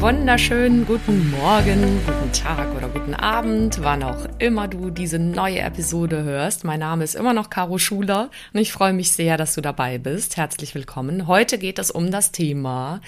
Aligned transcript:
Wunderschönen 0.00 0.86
guten 0.86 1.28
Morgen, 1.32 2.00
guten 2.06 2.32
Tag 2.32 2.72
oder 2.76 2.88
guten 2.88 3.14
Abend, 3.14 3.82
wann 3.82 4.04
auch 4.04 4.28
immer 4.38 4.68
du 4.68 4.90
diese 4.90 5.18
neue 5.18 5.58
Episode 5.58 6.22
hörst. 6.22 6.62
Mein 6.62 6.78
Name 6.78 7.02
ist 7.02 7.16
immer 7.16 7.32
noch 7.32 7.50
Caro 7.50 7.78
Schuler 7.78 8.30
und 8.52 8.60
ich 8.60 8.70
freue 8.70 8.92
mich 8.92 9.10
sehr, 9.10 9.36
dass 9.36 9.56
du 9.56 9.60
dabei 9.60 9.98
bist. 9.98 10.36
Herzlich 10.36 10.76
willkommen. 10.76 11.26
Heute 11.26 11.58
geht 11.58 11.80
es 11.80 11.90
um 11.90 12.12
das 12.12 12.30
Thema 12.30 13.00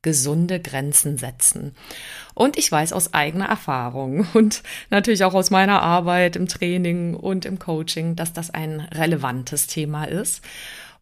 gesunde 0.00 0.58
Grenzen 0.58 1.18
setzen. 1.18 1.74
Und 2.32 2.56
ich 2.56 2.72
weiß 2.72 2.94
aus 2.94 3.12
eigener 3.12 3.46
Erfahrung 3.46 4.26
und 4.32 4.62
natürlich 4.88 5.24
auch 5.24 5.34
aus 5.34 5.50
meiner 5.50 5.82
Arbeit 5.82 6.34
im 6.36 6.48
Training 6.48 7.14
und 7.14 7.44
im 7.44 7.58
Coaching, 7.58 8.16
dass 8.16 8.32
das 8.32 8.48
ein 8.50 8.80
relevantes 8.80 9.66
Thema 9.66 10.04
ist. 10.04 10.42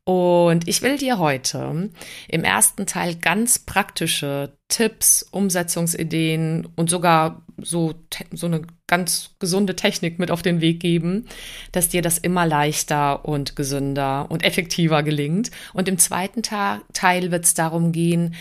Und 0.06 0.68
ich 0.68 0.82
will 0.82 0.98
dir 0.98 1.18
heute 1.18 1.90
im 2.28 2.44
ersten 2.44 2.86
Teil 2.86 3.16
ganz 3.16 3.58
praktische 3.58 4.52
Tipps, 4.68 5.26
Umsetzungsideen 5.32 6.68
und 6.76 6.88
sogar 6.88 7.42
so, 7.60 7.94
so 8.30 8.46
eine 8.46 8.62
ganz 8.86 9.30
gesunde 9.40 9.74
Technik 9.74 10.20
mit 10.20 10.30
auf 10.30 10.42
den 10.42 10.60
Weg 10.60 10.78
geben, 10.78 11.26
dass 11.72 11.88
dir 11.88 12.02
das 12.02 12.18
immer 12.18 12.46
leichter 12.46 13.24
und 13.24 13.56
gesünder 13.56 14.30
und 14.30 14.44
effektiver 14.44 15.02
gelingt. 15.02 15.50
Und 15.72 15.88
im 15.88 15.98
zweiten 15.98 16.42
Teil 16.44 17.32
wird 17.32 17.44
es 17.44 17.54
darum 17.54 17.90
gehen, 17.90 18.36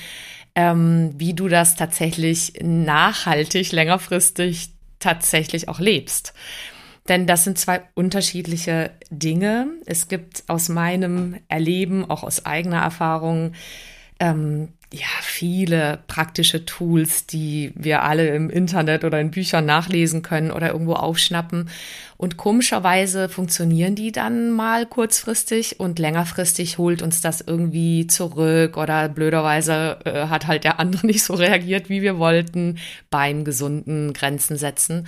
ähm, 0.54 1.16
wie 1.18 1.34
du 1.34 1.48
das 1.48 1.76
tatsächlich 1.76 2.54
nachhaltig, 2.62 3.72
längerfristig 3.72 4.70
tatsächlich 5.00 5.68
auch 5.68 5.80
lebst. 5.80 6.36
Denn 7.08 7.28
das 7.28 7.44
sind 7.44 7.60
zwei 7.60 7.84
unterschiedliche 7.94 8.92
Dinge. 9.12 9.68
Es 9.86 10.08
gibt 10.08 10.44
aus 10.48 10.70
meinem 10.70 11.36
Erleben, 11.48 12.10
auch 12.10 12.24
aus 12.24 12.46
eigener 12.46 12.82
Erfahrung, 12.82 13.54
ähm, 14.20 14.70
ja, 14.94 15.08
viele 15.22 16.00
praktische 16.08 16.64
Tools, 16.64 17.26
die 17.26 17.74
wir 17.76 18.04
alle 18.04 18.28
im 18.30 18.50
Internet 18.50 19.04
oder 19.04 19.20
in 19.20 19.32
Büchern 19.32 19.66
nachlesen 19.66 20.22
können 20.22 20.52
oder 20.52 20.72
irgendwo 20.72 20.94
aufschnappen. 20.94 21.70
Und 22.18 22.38
komischerweise 22.38 23.28
funktionieren 23.28 23.96
die 23.96 24.12
dann 24.12 24.52
mal 24.52 24.86
kurzfristig 24.86 25.80
und 25.80 26.00
längerfristig 26.00 26.78
holt 26.78 27.02
uns 27.02 27.20
das 27.20 27.42
irgendwie 27.42 28.08
zurück 28.08 28.78
oder 28.78 29.10
blöderweise 29.10 30.00
äh, 30.06 30.28
hat 30.28 30.48
halt 30.48 30.64
der 30.64 30.80
andere 30.80 31.06
nicht 31.08 31.24
so 31.24 31.34
reagiert, 31.34 31.90
wie 31.90 32.02
wir 32.02 32.18
wollten 32.18 32.78
beim 33.10 33.44
gesunden 33.44 34.14
Grenzen 34.14 34.58
setzen. 34.58 35.08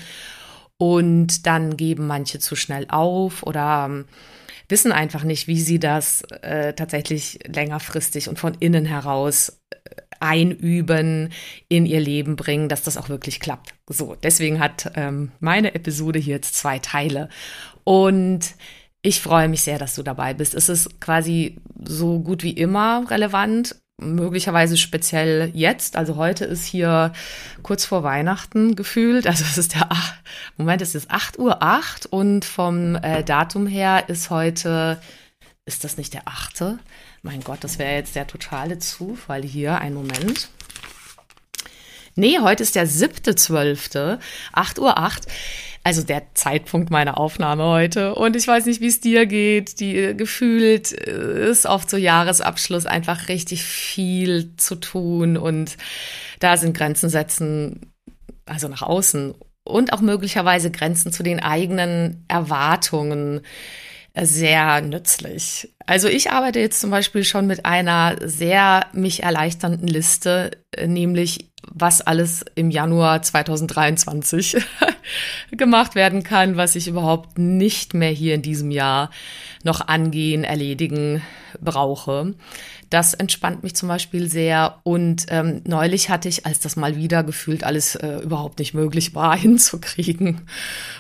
Und 0.78 1.48
dann 1.48 1.76
geben 1.76 2.08
manche 2.08 2.40
zu 2.40 2.56
schnell 2.56 2.86
auf 2.90 3.44
oder 3.44 3.88
ähm, 3.90 4.06
wissen 4.70 4.92
einfach 4.92 5.24
nicht, 5.24 5.48
wie 5.48 5.60
sie 5.60 5.80
das 5.80 6.22
äh, 6.42 6.74
tatsächlich 6.74 7.40
längerfristig 7.48 8.30
und 8.30 8.38
von 8.38 8.54
innen 8.60 8.86
heraus 8.86 9.60
äh, 9.72 9.76
einüben, 10.20 11.30
in 11.68 11.86
ihr 11.86 12.00
Leben 12.00 12.36
bringen, 12.36 12.70
dass 12.70 12.84
das 12.84 12.98
auch 12.98 13.10
wirklich 13.10 13.40
klappt. 13.40 13.74
So, 13.88 14.16
deswegen 14.16 14.60
hat 14.60 14.92
ähm, 14.96 15.32
meine 15.40 15.74
Episode 15.76 16.20
hier 16.20 16.36
jetzt 16.36 16.56
zwei 16.56 16.80
Teile. 16.80 17.30
Und 17.84 18.56
ich 19.02 19.22
freue 19.22 19.48
mich 19.48 19.62
sehr, 19.62 19.80
dass 19.80 19.96
du 19.96 20.04
dabei 20.04 20.34
bist. 20.34 20.54
Es 20.54 20.70
ist 20.70 21.00
quasi 21.00 21.58
so 21.86 22.20
gut 22.20 22.44
wie 22.44 22.52
immer 22.52 23.10
relevant 23.10 23.76
möglicherweise 24.00 24.78
speziell 24.78 25.52
jetzt. 25.54 25.96
Also 25.96 26.16
heute 26.16 26.46
ist 26.46 26.66
hier 26.66 27.14
kurz 27.64 27.86
vor 27.86 28.04
Weihnachten 28.04 28.76
gefühlt. 28.76 29.26
Also 29.28 29.44
es 29.44 29.58
ist 29.58 29.76
der 29.76 29.90
Moment, 30.56 30.82
es 30.82 30.96
ist 30.96 31.10
8 31.10 31.40
Uhr 31.40 31.64
8 31.64 32.06
und 32.06 32.46
vom 32.46 32.96
äh, 32.96 33.24
Datum 33.24 33.68
her 33.68 34.08
ist 34.08 34.30
heute, 34.30 35.02
ist 35.66 35.84
das 35.84 35.98
nicht 35.98 36.14
der 36.14 36.28
8.? 36.28 36.78
Mein 37.24 37.42
Gott, 37.42 37.64
das 37.64 37.80
wäre 37.80 37.96
jetzt 37.96 38.16
der 38.16 38.28
totale 38.28 38.78
Zufall 38.78 39.42
hier. 39.42 39.80
Ein 39.80 39.96
Moment. 39.96 40.50
Nee, 42.18 42.40
heute 42.40 42.64
ist 42.64 42.76
der 42.76 42.88
7.12., 42.88 44.20
8 44.54 44.80
Uhr 44.80 44.98
8 44.98 45.28
also 45.88 46.04
der 46.04 46.34
Zeitpunkt 46.34 46.90
meiner 46.90 47.18
Aufnahme 47.18 47.64
heute. 47.64 48.14
Und 48.14 48.36
ich 48.36 48.46
weiß 48.46 48.66
nicht, 48.66 48.82
wie 48.82 48.88
es 48.88 49.00
dir 49.00 49.26
geht. 49.26 49.80
Die 49.80 49.96
äh, 49.96 50.14
gefühlt 50.16 50.92
äh, 50.92 51.50
ist 51.50 51.66
oft 51.66 51.90
so 51.90 51.96
Jahresabschluss 51.96 52.86
einfach 52.86 53.30
richtig 53.30 53.64
viel 53.64 54.54
zu 54.58 54.76
tun 54.76 55.38
und 55.38 55.78
da 56.42 56.58
sind 56.58 56.76
Grenzen 56.76 57.08
setzen, 57.10 57.94
also 58.46 58.68
nach 58.68 58.82
außen 58.82 59.34
und 59.64 59.94
auch 59.94 60.02
möglicherweise 60.02 60.72
Grenzen 60.72 61.14
zu 61.14 61.24
den 61.24 61.40
eigenen 61.40 62.26
Erwartungen 62.28 63.40
äh, 64.14 64.26
sehr 64.26 64.82
nützlich. 64.82 65.74
Also 65.86 66.10
ich 66.10 66.32
arbeite 66.32 66.60
jetzt 66.60 66.82
zum 66.82 66.90
Beispiel 66.90 67.24
schon 67.24 67.48
mit 67.48 67.66
einer 67.66 68.18
sehr 68.22 68.88
mich 68.92 69.24
erleichternden 69.24 69.88
Liste, 69.88 70.52
nämlich 70.86 71.50
was 71.74 72.02
alles 72.02 72.46
im 72.56 72.72
Januar 72.72 73.22
2023 73.22 74.58
gemacht 75.52 75.96
werden 75.96 76.24
kann, 76.24 76.58
was 76.58 76.76
ich 76.76 76.88
überhaupt 76.88 77.38
nicht 77.38 77.94
mehr 77.94 78.10
hier 78.12 78.36
in 78.36 78.42
diesem 78.42 78.72
Jahr 78.72 79.10
noch 79.64 79.88
angehen, 79.88 80.44
erledigen 80.44 81.22
brauche. 81.62 82.34
Das 82.90 83.14
entspannt 83.14 83.64
mich 83.64 83.76
zum 83.76 83.90
Beispiel 83.90 84.30
sehr. 84.30 84.80
Und 84.84 85.26
ähm, 85.30 85.62
neulich 85.66 86.10
hatte 86.10 86.30
ich, 86.30 86.46
als 86.46 86.60
das 86.60 86.76
mal 86.76 86.96
wieder 86.96 87.24
gefühlt 87.24 87.64
alles 87.64 87.96
äh, 87.96 88.20
überhaupt 88.20 88.60
nicht 88.60 88.74
möglich 88.74 89.16
war, 89.16 89.38
hinzukriegen. 89.38 90.48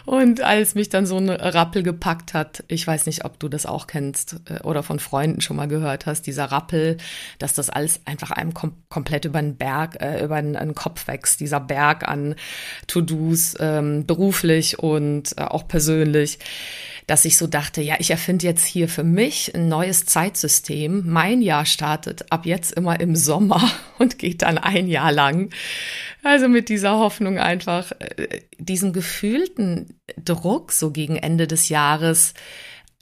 Und 0.05 0.41
als 0.41 0.75
mich 0.75 0.89
dann 0.89 1.05
so 1.05 1.17
ein 1.17 1.29
Rappel 1.29 1.83
gepackt 1.83 2.33
hat, 2.33 2.63
ich 2.67 2.85
weiß 2.85 3.05
nicht, 3.05 3.25
ob 3.25 3.39
du 3.39 3.47
das 3.49 3.65
auch 3.65 3.87
kennst 3.87 4.37
äh, 4.49 4.61
oder 4.61 4.83
von 4.83 4.99
Freunden 4.99 5.41
schon 5.41 5.57
mal 5.57 5.67
gehört 5.67 6.05
hast, 6.05 6.23
dieser 6.23 6.45
Rappel, 6.45 6.97
dass 7.39 7.53
das 7.53 7.69
alles 7.69 8.01
einfach 8.05 8.31
einem 8.31 8.53
kom 8.53 8.73
komplett 8.89 9.25
über 9.25 9.41
den 9.41 9.57
Berg, 9.57 10.01
äh, 10.01 10.23
über 10.23 10.41
den, 10.41 10.75
Kopf 10.75 11.07
wächst, 11.07 11.39
dieser 11.39 11.59
Berg 11.59 12.07
an 12.07 12.35
To-Dos, 12.87 13.55
ähm, 13.59 14.05
beruflich 14.05 14.79
und 14.79 15.37
äh, 15.37 15.41
auch 15.41 15.67
persönlich 15.67 16.39
dass 17.07 17.23
ich 17.23 17.37
so 17.37 17.47
dachte, 17.47 17.81
ja, 17.81 17.95
ich 17.99 18.11
erfinde 18.11 18.45
jetzt 18.45 18.65
hier 18.65 18.89
für 18.89 19.05
mich 19.05 19.55
ein 19.55 19.69
neues 19.69 20.05
Zeitsystem. 20.05 21.03
Mein 21.05 21.41
Jahr 21.41 21.65
startet 21.77 22.31
ab 22.31 22.47
jetzt 22.47 22.71
immer 22.71 22.99
im 22.99 23.15
Sommer 23.15 23.61
und 23.99 24.17
geht 24.17 24.41
dann 24.41 24.57
ein 24.57 24.87
Jahr 24.87 25.11
lang. 25.11 25.51
Also 26.23 26.47
mit 26.47 26.69
dieser 26.69 26.97
Hoffnung 26.97 27.37
einfach, 27.37 27.91
äh, 27.99 28.41
diesem 28.57 28.93
gefühlten 28.93 29.99
Druck 30.17 30.71
so 30.71 30.89
gegen 30.89 31.17
Ende 31.17 31.45
des 31.45 31.69
Jahres 31.69 32.33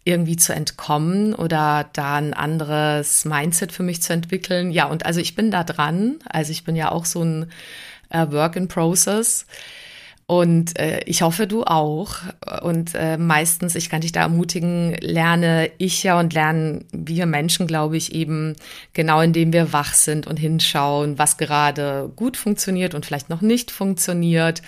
irgendwie 0.04 0.36
zu 0.36 0.54
entkommen 0.54 1.34
oder 1.34 1.90
da 1.94 2.18
ein 2.18 2.34
anderes 2.34 3.24
Mindset 3.24 3.72
für 3.72 3.84
mich 3.84 4.02
zu 4.02 4.12
entwickeln. 4.12 4.72
Ja, 4.72 4.88
und 4.88 5.06
also 5.06 5.22
ich 5.22 5.36
bin 5.36 5.52
da 5.52 5.64
dran. 5.64 6.20
Also 6.26 6.52
ich 6.52 6.66
bin 6.66 6.76
ja 6.76 6.92
auch 6.92 7.06
so 7.06 7.24
ein 7.24 7.50
äh, 8.10 8.30
Work 8.30 8.58
in 8.58 8.68
Process. 8.68 9.46
Und 10.28 10.80
äh, 10.80 11.02
ich 11.06 11.22
hoffe, 11.22 11.46
du 11.46 11.64
auch. 11.64 12.16
Und 12.62 12.96
äh, 12.96 13.18
meistens, 13.18 13.76
ich 13.76 13.90
kann 13.90 14.02
dich 14.02 14.12
da 14.12 14.22
ermutigen, 14.22 14.96
lerne 15.00 15.70
ich 15.78 16.02
ja 16.02 16.20
und 16.20 16.34
lernen 16.34 16.86
wir 16.92 17.28
Menschen, 17.28 17.68
glaube 17.68 17.96
ich, 17.98 18.14
eben 18.14 18.56
genau 18.94 19.22
indem 19.22 19.54
wir 19.54 19.72
wach 19.72 19.94
sind 19.94 20.26
und 20.26 20.38
hinschauen, 20.38 21.20
was 21.20 21.38
gerade 21.38 22.12
gut 22.16 22.38
funktioniert 22.38 22.96
und 22.96 23.06
vielleicht 23.06 23.30
noch 23.30 23.42
nicht 23.42 23.70
funktioniert. 23.70 24.64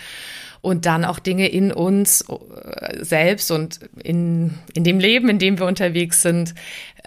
Und 0.62 0.86
dann 0.86 1.06
auch 1.06 1.20
Dinge 1.20 1.48
in 1.48 1.72
uns 1.72 2.22
äh, 2.22 3.04
selbst 3.04 3.50
und 3.52 3.80
in, 4.04 4.56
in 4.74 4.84
dem 4.84 5.00
Leben, 5.00 5.30
in 5.30 5.40
dem 5.40 5.58
wir 5.60 5.66
unterwegs 5.66 6.22
sind, 6.22 6.54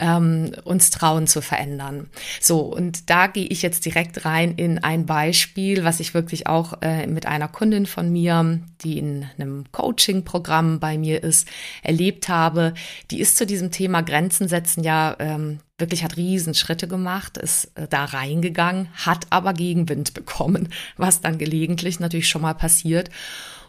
ähm, 0.01 0.53
uns 0.65 0.91
trauen 0.91 1.27
zu 1.27 1.43
verändern. 1.43 2.09
So, 2.41 2.61
und 2.61 3.11
da 3.11 3.27
gehe 3.27 3.47
ich 3.47 3.63
jetzt 3.63 3.85
direkt 3.85 4.25
rein 4.25 4.55
in 4.57 4.83
ein 4.83 5.07
Beispiel, 5.07 5.85
was 5.85 6.01
ich 6.01 6.15
wirklich 6.15 6.47
auch 6.47 6.83
äh, 6.83 7.07
mit 7.07 7.27
einer 7.27 7.49
Kundin 7.49 7.87
von 7.87 8.11
mir, 8.11 8.61
die 8.83 8.99
in 8.99 9.27
einem 9.39 9.65
Coaching-Programm 9.71 10.81
bei 10.81 10.99
mir 10.99 11.23
ist, 11.23 11.47
erlebt 11.83 12.29
habe. 12.29 12.75
Die 13.11 13.21
ist 13.21 13.37
zu 13.37 13.47
diesem 13.47 13.71
Thema 13.71 14.01
Grenzen 14.01 14.49
setzen 14.49 14.83
ja 14.83 15.15
ähm, 15.19 15.61
wirklich 15.79 16.05
hat 16.05 16.17
Riesenschritte 16.17 16.89
gemacht, 16.89 17.39
ist 17.39 17.73
äh, 17.77 17.87
da 17.89 18.05
reingegangen, 18.05 18.89
hat 18.95 19.27
aber 19.31 19.53
Gegenwind 19.53 20.15
bekommen, 20.15 20.71
was 20.97 21.21
dann 21.21 21.39
gelegentlich 21.39 22.01
natürlich 22.01 22.29
schon 22.29 22.43
mal 22.43 22.55
passiert. 22.55 23.11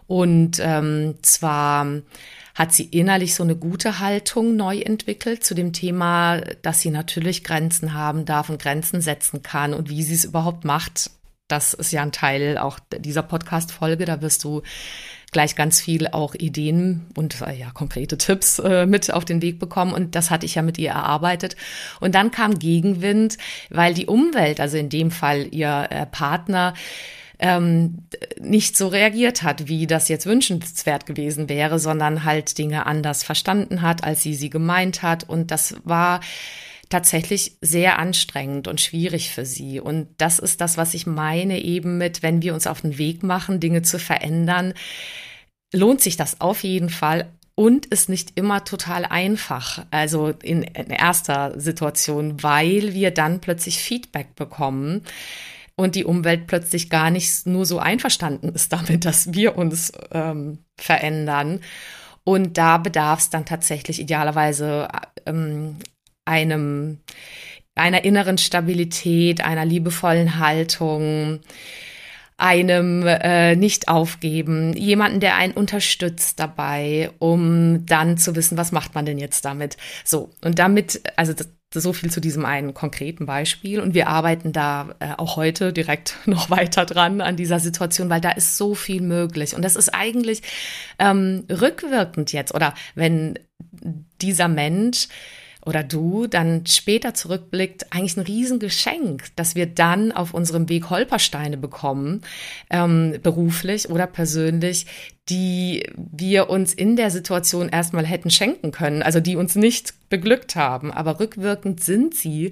Und 0.07 0.59
ähm, 0.59 1.15
zwar 1.21 1.87
hat 2.55 2.73
sie 2.73 2.85
innerlich 2.85 3.35
so 3.35 3.43
eine 3.43 3.55
gute 3.55 3.99
Haltung 3.99 4.55
neu 4.55 4.79
entwickelt 4.79 5.43
zu 5.43 5.53
dem 5.53 5.73
Thema, 5.73 6.41
dass 6.61 6.81
sie 6.81 6.91
natürlich 6.91 7.43
Grenzen 7.43 7.93
haben 7.93 8.25
darf 8.25 8.49
und 8.49 8.61
Grenzen 8.61 9.01
setzen 9.01 9.41
kann 9.41 9.73
und 9.73 9.89
wie 9.89 10.03
sie 10.03 10.15
es 10.15 10.25
überhaupt 10.25 10.65
macht. 10.65 11.11
Das 11.47 11.73
ist 11.73 11.91
ja 11.91 12.01
ein 12.01 12.13
Teil 12.13 12.57
auch 12.57 12.79
dieser 12.97 13.23
Podcast-Folge. 13.23 14.05
Da 14.05 14.21
wirst 14.21 14.45
du 14.45 14.61
gleich 15.31 15.55
ganz 15.55 15.81
viel 15.81 16.07
auch 16.07 16.35
Ideen 16.35 17.07
und 17.15 17.41
äh, 17.41 17.53
ja 17.53 17.71
konkrete 17.71 18.17
Tipps 18.17 18.59
äh, 18.59 18.85
mit 18.85 19.11
auf 19.13 19.25
den 19.25 19.41
Weg 19.41 19.59
bekommen 19.59 19.93
und 19.93 20.15
das 20.15 20.29
hatte 20.29 20.45
ich 20.45 20.55
ja 20.55 20.61
mit 20.61 20.77
ihr 20.77 20.91
erarbeitet 20.91 21.55
und 22.01 22.15
dann 22.15 22.31
kam 22.31 22.59
Gegenwind, 22.59 23.37
weil 23.69 23.93
die 23.93 24.07
Umwelt, 24.07 24.59
also 24.59 24.77
in 24.77 24.89
dem 24.89 25.09
Fall 25.09 25.47
ihr 25.51 25.87
äh, 25.89 26.05
Partner 26.05 26.73
ähm, 27.41 28.03
nicht 28.39 28.77
so 28.77 28.87
reagiert 28.87 29.41
hat, 29.41 29.67
wie 29.67 29.87
das 29.87 30.07
jetzt 30.07 30.27
wünschenswert 30.27 31.07
gewesen 31.07 31.49
wäre, 31.49 31.79
sondern 31.79 32.23
halt 32.23 32.57
Dinge 32.57 32.85
anders 32.85 33.23
verstanden 33.23 33.81
hat, 33.81 34.03
als 34.03 34.21
sie 34.21 34.35
sie 34.35 34.51
gemeint 34.51 35.01
hat. 35.01 35.27
Und 35.27 35.49
das 35.49 35.75
war 35.83 36.21
tatsächlich 36.89 37.57
sehr 37.61 37.97
anstrengend 37.97 38.67
und 38.67 38.79
schwierig 38.79 39.31
für 39.31 39.45
sie. 39.45 39.79
Und 39.79 40.07
das 40.17 40.37
ist 40.37 40.61
das, 40.61 40.77
was 40.77 40.93
ich 40.93 41.07
meine 41.07 41.59
eben 41.59 41.97
mit, 41.97 42.21
wenn 42.21 42.43
wir 42.43 42.53
uns 42.53 42.67
auf 42.67 42.81
den 42.81 42.99
Weg 42.99 43.23
machen, 43.23 43.59
Dinge 43.59 43.81
zu 43.81 43.97
verändern, 43.97 44.73
lohnt 45.73 46.01
sich 46.01 46.17
das 46.17 46.41
auf 46.41 46.63
jeden 46.63 46.89
Fall 46.89 47.27
und 47.55 47.87
ist 47.87 48.07
nicht 48.07 48.37
immer 48.37 48.65
total 48.65 49.05
einfach. 49.05 49.85
Also 49.89 50.29
in, 50.43 50.61
in 50.61 50.91
erster 50.91 51.59
Situation, 51.59 52.43
weil 52.43 52.93
wir 52.93 53.09
dann 53.09 53.39
plötzlich 53.39 53.79
Feedback 53.79 54.35
bekommen 54.35 55.01
und 55.75 55.95
die 55.95 56.05
Umwelt 56.05 56.47
plötzlich 56.47 56.89
gar 56.89 57.09
nicht 57.09 57.45
nur 57.47 57.65
so 57.65 57.79
einverstanden 57.79 58.49
ist 58.49 58.71
damit, 58.73 59.05
dass 59.05 59.33
wir 59.33 59.57
uns 59.57 59.91
ähm, 60.11 60.59
verändern. 60.77 61.59
Und 62.23 62.57
da 62.57 62.77
bedarf 62.77 63.19
es 63.19 63.29
dann 63.29 63.45
tatsächlich 63.45 63.99
idealerweise 63.99 64.87
ähm, 65.25 65.77
einem, 66.25 66.99
einer 67.75 68.03
inneren 68.03 68.37
Stabilität, 68.37 69.43
einer 69.43 69.65
liebevollen 69.65 70.37
Haltung, 70.37 71.39
einem 72.37 73.05
äh, 73.05 73.55
nicht 73.55 73.87
aufgeben, 73.87 74.73
jemanden, 74.73 75.19
der 75.19 75.35
einen 75.35 75.53
unterstützt 75.53 76.39
dabei, 76.39 77.11
um 77.19 77.85
dann 77.85 78.17
zu 78.17 78.35
wissen, 78.35 78.57
was 78.57 78.71
macht 78.71 78.95
man 78.95 79.05
denn 79.05 79.19
jetzt 79.19 79.45
damit. 79.45 79.77
So, 80.03 80.31
und 80.43 80.57
damit, 80.57 81.01
also 81.15 81.33
das, 81.33 81.49
so 81.79 81.93
viel 81.93 82.11
zu 82.11 82.19
diesem 82.19 82.45
einen 82.45 82.73
konkreten 82.73 83.25
Beispiel. 83.25 83.79
Und 83.79 83.93
wir 83.93 84.07
arbeiten 84.07 84.51
da 84.51 84.95
äh, 84.99 85.13
auch 85.17 85.37
heute 85.37 85.71
direkt 85.71 86.17
noch 86.25 86.49
weiter 86.49 86.85
dran 86.85 87.21
an 87.21 87.37
dieser 87.37 87.59
Situation, 87.59 88.09
weil 88.09 88.21
da 88.21 88.31
ist 88.31 88.57
so 88.57 88.75
viel 88.75 89.01
möglich. 89.01 89.55
Und 89.55 89.63
das 89.63 89.75
ist 89.75 89.89
eigentlich 89.89 90.41
ähm, 90.99 91.45
rückwirkend 91.49 92.33
jetzt 92.33 92.53
oder 92.53 92.73
wenn 92.95 93.39
dieser 94.21 94.47
Mensch 94.47 95.07
oder 95.65 95.83
du 95.83 96.27
dann 96.27 96.65
später 96.65 97.13
zurückblickt, 97.13 97.93
eigentlich 97.93 98.17
ein 98.17 98.23
Riesengeschenk, 98.23 99.35
dass 99.35 99.55
wir 99.55 99.67
dann 99.67 100.11
auf 100.11 100.33
unserem 100.33 100.69
Weg 100.69 100.89
Holpersteine 100.89 101.57
bekommen, 101.57 102.21
ähm, 102.69 103.19
beruflich 103.21 103.89
oder 103.89 104.07
persönlich, 104.07 104.87
die 105.29 105.85
wir 105.95 106.49
uns 106.49 106.73
in 106.73 106.95
der 106.95 107.11
Situation 107.11 107.69
erstmal 107.69 108.05
hätten 108.05 108.31
schenken 108.31 108.71
können, 108.71 109.03
also 109.03 109.19
die 109.19 109.35
uns 109.35 109.55
nicht 109.55 109.93
beglückt 110.09 110.55
haben. 110.55 110.91
Aber 110.91 111.19
rückwirkend 111.19 111.83
sind 111.83 112.15
sie 112.15 112.51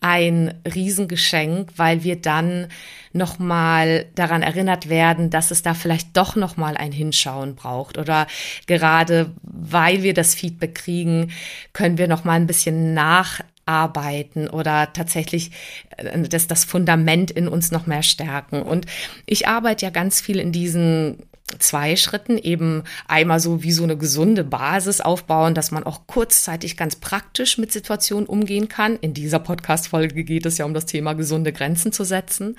ein 0.00 0.54
Riesengeschenk, 0.74 1.70
weil 1.76 2.04
wir 2.04 2.16
dann 2.16 2.68
nochmal 3.12 4.06
daran 4.14 4.42
erinnert 4.42 4.88
werden, 4.88 5.30
dass 5.30 5.50
es 5.50 5.62
da 5.62 5.74
vielleicht 5.74 6.16
doch 6.16 6.36
nochmal 6.36 6.76
ein 6.76 6.92
Hinschauen 6.92 7.54
braucht. 7.54 7.98
Oder 7.98 8.26
gerade 8.66 9.30
weil 9.42 10.02
wir 10.02 10.14
das 10.14 10.34
Feedback 10.34 10.74
kriegen, 10.74 11.32
können 11.74 11.98
wir 11.98 12.08
nochmal 12.08 12.40
ein 12.40 12.46
bisschen 12.46 12.94
nach 12.94 13.40
arbeiten 13.66 14.48
oder 14.48 14.92
tatsächlich 14.92 15.50
äh, 15.96 16.20
das, 16.20 16.46
das 16.46 16.64
Fundament 16.64 17.30
in 17.30 17.48
uns 17.48 17.72
noch 17.72 17.86
mehr 17.86 18.04
stärken. 18.04 18.62
Und 18.62 18.86
ich 19.26 19.48
arbeite 19.48 19.86
ja 19.86 19.90
ganz 19.90 20.20
viel 20.20 20.38
in 20.38 20.52
diesen 20.52 21.18
zwei 21.58 21.96
Schritten 21.96 22.38
eben 22.38 22.82
einmal 23.06 23.40
so 23.40 23.62
wie 23.62 23.72
so 23.72 23.84
eine 23.84 23.96
gesunde 23.96 24.44
Basis 24.44 25.00
aufbauen, 25.00 25.54
dass 25.54 25.70
man 25.70 25.84
auch 25.84 26.06
kurzzeitig 26.06 26.76
ganz 26.76 26.96
praktisch 26.96 27.58
mit 27.58 27.72
Situationen 27.72 28.26
umgehen 28.26 28.68
kann. 28.68 28.96
In 28.96 29.14
dieser 29.14 29.38
Podcast-Folge 29.38 30.24
geht 30.24 30.46
es 30.46 30.58
ja 30.58 30.64
um 30.64 30.74
das 30.74 30.86
Thema 30.86 31.14
gesunde 31.14 31.52
Grenzen 31.52 31.92
zu 31.92 32.04
setzen. 32.04 32.56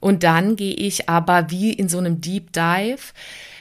Und 0.00 0.22
dann 0.22 0.56
gehe 0.56 0.74
ich 0.74 1.08
aber 1.08 1.50
wie 1.50 1.72
in 1.72 1.88
so 1.88 1.98
einem 1.98 2.20
Deep 2.20 2.52
Dive 2.52 3.12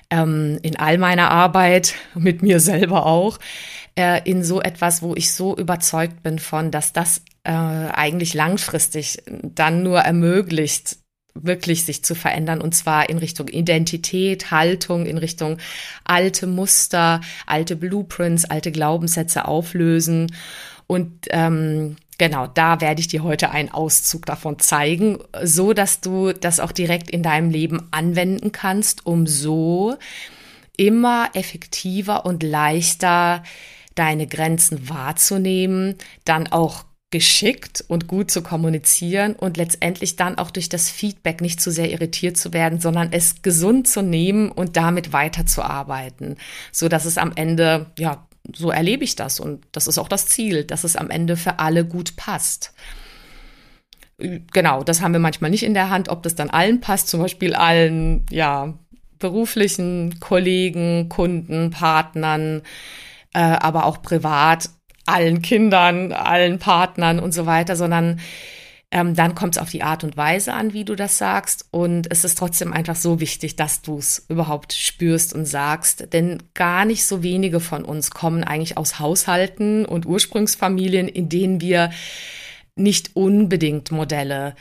ähm, 0.09 0.59
in 0.61 0.77
all 0.77 0.97
meiner 0.97 1.31
Arbeit, 1.31 1.95
mit 2.15 2.41
mir 2.41 2.59
selber 2.59 3.05
auch, 3.05 3.39
äh, 3.95 4.21
in 4.29 4.43
so 4.43 4.61
etwas, 4.61 5.01
wo 5.01 5.15
ich 5.15 5.33
so 5.33 5.55
überzeugt 5.55 6.23
bin 6.23 6.39
von, 6.39 6.71
dass 6.71 6.93
das 6.93 7.21
äh, 7.43 7.51
eigentlich 7.51 8.33
langfristig 8.33 9.23
dann 9.25 9.83
nur 9.83 9.99
ermöglicht, 9.99 10.97
wirklich 11.43 11.85
sich 11.85 12.03
zu 12.03 12.15
verändern 12.15 12.61
und 12.61 12.75
zwar 12.75 13.09
in 13.09 13.17
Richtung 13.17 13.47
Identität, 13.47 14.51
Haltung, 14.51 15.05
in 15.05 15.17
Richtung 15.17 15.57
alte 16.03 16.47
Muster, 16.47 17.21
alte 17.45 17.75
Blueprints, 17.75 18.45
alte 18.45 18.71
Glaubenssätze 18.71 19.45
auflösen. 19.45 20.31
Und 20.87 21.27
ähm, 21.31 21.97
genau, 22.17 22.47
da 22.47 22.81
werde 22.81 23.01
ich 23.01 23.07
dir 23.07 23.23
heute 23.23 23.51
einen 23.51 23.69
Auszug 23.69 24.25
davon 24.25 24.59
zeigen, 24.59 25.19
so 25.43 25.73
dass 25.73 26.01
du 26.01 26.33
das 26.33 26.59
auch 26.59 26.71
direkt 26.71 27.11
in 27.11 27.23
deinem 27.23 27.49
Leben 27.49 27.87
anwenden 27.91 28.51
kannst, 28.51 29.05
um 29.05 29.27
so 29.27 29.97
immer 30.77 31.29
effektiver 31.33 32.25
und 32.25 32.43
leichter 32.43 33.43
deine 33.95 34.27
Grenzen 34.27 34.89
wahrzunehmen, 34.89 35.95
dann 36.23 36.47
auch 36.47 36.85
geschickt 37.09 37.85
und 37.87 38.07
gut 38.07 38.31
zu 38.31 38.41
kommunizieren 38.41 39.33
und 39.33 39.55
letztendlich 39.55 40.17
dann 40.17 40.37
auch 40.37 40.51
durch 40.51 40.67
das 40.67 40.89
Feedback 40.89 41.39
nicht 41.39 41.61
zu 41.61 41.71
sehr 41.71 41.89
irritiert 41.89 42.35
zu 42.35 42.51
werden, 42.51 42.81
sondern 42.81 43.13
es 43.13 43.41
gesund 43.41 43.87
zu 43.87 44.01
nehmen 44.01 44.51
und 44.51 44.75
damit 44.75 45.13
weiterzuarbeiten, 45.13 46.35
so 46.71 46.89
dass 46.89 47.05
es 47.05 47.17
am 47.17 47.31
Ende, 47.35 47.85
ja, 47.97 48.27
so 48.53 48.71
erlebe 48.71 49.03
ich 49.03 49.15
das 49.15 49.39
und 49.39 49.65
das 49.71 49.87
ist 49.87 49.97
auch 49.97 50.09
das 50.09 50.27
Ziel, 50.27 50.65
dass 50.65 50.83
es 50.83 50.95
am 50.97 51.09
Ende 51.09 51.37
für 51.37 51.59
alle 51.59 51.85
gut 51.85 52.17
passt. 52.17 52.73
Genau, 54.17 54.83
das 54.83 55.01
haben 55.01 55.13
wir 55.13 55.19
manchmal 55.19 55.51
nicht 55.51 55.63
in 55.63 55.75
der 55.75 55.89
Hand, 55.89 56.09
ob 56.09 56.23
das 56.23 56.35
dann 56.35 56.49
allen 56.49 56.81
passt, 56.81 57.07
zum 57.07 57.21
Beispiel 57.21 57.53
allen, 57.53 58.25
ja, 58.31 58.73
beruflichen 59.19 60.19
Kollegen, 60.19 61.07
Kunden, 61.07 61.71
Partnern, 61.71 62.63
äh, 63.33 63.39
aber 63.39 63.85
auch 63.85 64.01
privat 64.01 64.69
allen 65.07 65.41
Kindern, 65.41 66.11
allen 66.11 66.59
Partnern 66.59 67.19
und 67.19 67.33
so 67.33 67.45
weiter, 67.45 67.75
sondern 67.75 68.19
ähm, 68.89 69.15
dann 69.15 69.35
kommt 69.35 69.55
es 69.55 69.61
auf 69.61 69.69
die 69.69 69.83
Art 69.83 70.03
und 70.03 70.15
Weise 70.15 70.53
an, 70.53 70.71
wie 70.73 70.85
du 70.85 70.95
das 70.95 71.17
sagst. 71.17 71.67
Und 71.71 72.07
es 72.09 72.23
ist 72.23 72.37
trotzdem 72.37 72.71
einfach 72.71 72.95
so 72.95 73.19
wichtig, 73.19 73.55
dass 73.55 73.81
du 73.81 73.97
es 73.97 74.25
überhaupt 74.29 74.73
spürst 74.73 75.33
und 75.33 75.45
sagst. 75.45 76.13
Denn 76.13 76.41
gar 76.53 76.85
nicht 76.85 77.05
so 77.05 77.21
wenige 77.21 77.59
von 77.59 77.83
uns 77.83 78.11
kommen 78.11 78.43
eigentlich 78.43 78.77
aus 78.77 78.99
Haushalten 78.99 79.85
und 79.85 80.05
Ursprungsfamilien, 80.05 81.09
in 81.09 81.27
denen 81.27 81.59
wir 81.59 81.91
nicht 82.75 83.15
unbedingt 83.15 83.91
Modelle 83.91 84.55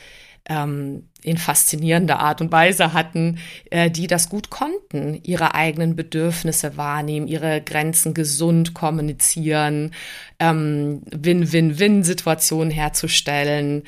ähm, 0.49 1.09
in 1.23 1.37
faszinierender 1.37 2.19
Art 2.19 2.41
und 2.41 2.51
Weise 2.51 2.93
hatten, 2.93 3.39
äh, 3.69 3.91
die 3.91 4.07
das 4.07 4.29
gut 4.29 4.49
konnten, 4.49 5.19
ihre 5.23 5.55
eigenen 5.55 5.95
Bedürfnisse 5.95 6.77
wahrnehmen, 6.77 7.27
ihre 7.27 7.61
Grenzen 7.61 8.13
gesund 8.13 8.73
kommunizieren, 8.73 9.91
ähm, 10.39 11.01
Win-Win-Win-Situationen 11.11 12.71
herzustellen. 12.71 13.83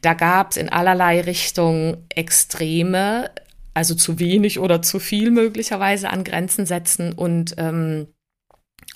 Da 0.00 0.14
gab 0.14 0.52
es 0.52 0.56
in 0.56 0.68
allerlei 0.68 1.20
Richtungen 1.20 2.06
Extreme, 2.08 3.30
also 3.74 3.94
zu 3.94 4.18
wenig 4.18 4.58
oder 4.58 4.82
zu 4.82 4.98
viel 4.98 5.30
möglicherweise 5.30 6.10
an 6.10 6.24
Grenzen 6.24 6.66
setzen 6.66 7.12
und 7.12 7.54
ähm, 7.58 8.08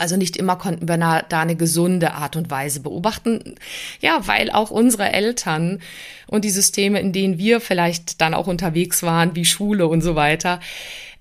also 0.03 0.17
nicht 0.17 0.37
immer 0.37 0.57
konnten 0.57 0.89
wir 0.89 0.99
da 0.99 1.41
eine 1.41 1.57
gesunde 1.57 2.13
Art 2.13 2.37
und 2.37 2.51
Weise 2.51 2.81
beobachten. 2.81 3.55
Ja, 4.01 4.27
weil 4.27 4.51
auch 4.51 4.71
unsere 4.71 5.13
Eltern 5.13 5.81
und 6.27 6.45
die 6.45 6.51
Systeme, 6.51 7.01
in 7.01 7.13
denen 7.13 7.39
wir 7.39 7.61
vielleicht 7.61 8.21
dann 8.21 8.35
auch 8.35 8.49
unterwegs 8.49 9.03
waren, 9.03 9.37
wie 9.37 9.45
Schule 9.45 9.87
und 9.87 10.03
so 10.03 10.17
weiter, 10.17 10.61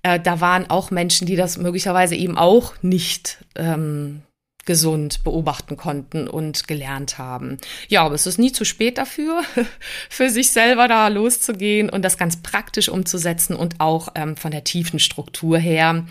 äh, 0.04 0.20
da 0.20 0.42
waren 0.42 0.70
auch 0.70 0.90
Menschen, 0.92 1.28
die 1.28 1.36
das 1.36 1.58
möglicherweise 1.58 2.16
eben 2.16 2.38
auch 2.38 2.74
nicht 2.82 3.38
ähm, 3.56 4.24
gesund 4.66 5.24
beobachten 5.24 5.78
konnten 5.78 6.28
und 6.28 6.68
gelernt 6.68 7.18
haben. 7.18 7.58
Ja, 7.88 8.04
aber 8.04 8.16
es 8.16 8.28
ist 8.28 8.38
nie 8.38 8.52
zu 8.52 8.66
spät 8.66 8.98
dafür, 8.98 9.44
für 10.10 10.30
sich 10.30 10.52
selber 10.52 10.88
da 10.88 11.08
loszugehen 11.08 11.90
und 11.90 12.04
das 12.04 12.18
ganz 12.18 12.42
praktisch 12.42 12.90
umzusetzen 12.90 13.56
und 13.56 13.80
auch 13.80 14.10
ähm, 14.16 14.38
von 14.38 14.52
der 14.52 14.64
tiefen 14.64 15.00
Struktur 15.00 15.58
her 15.58 16.06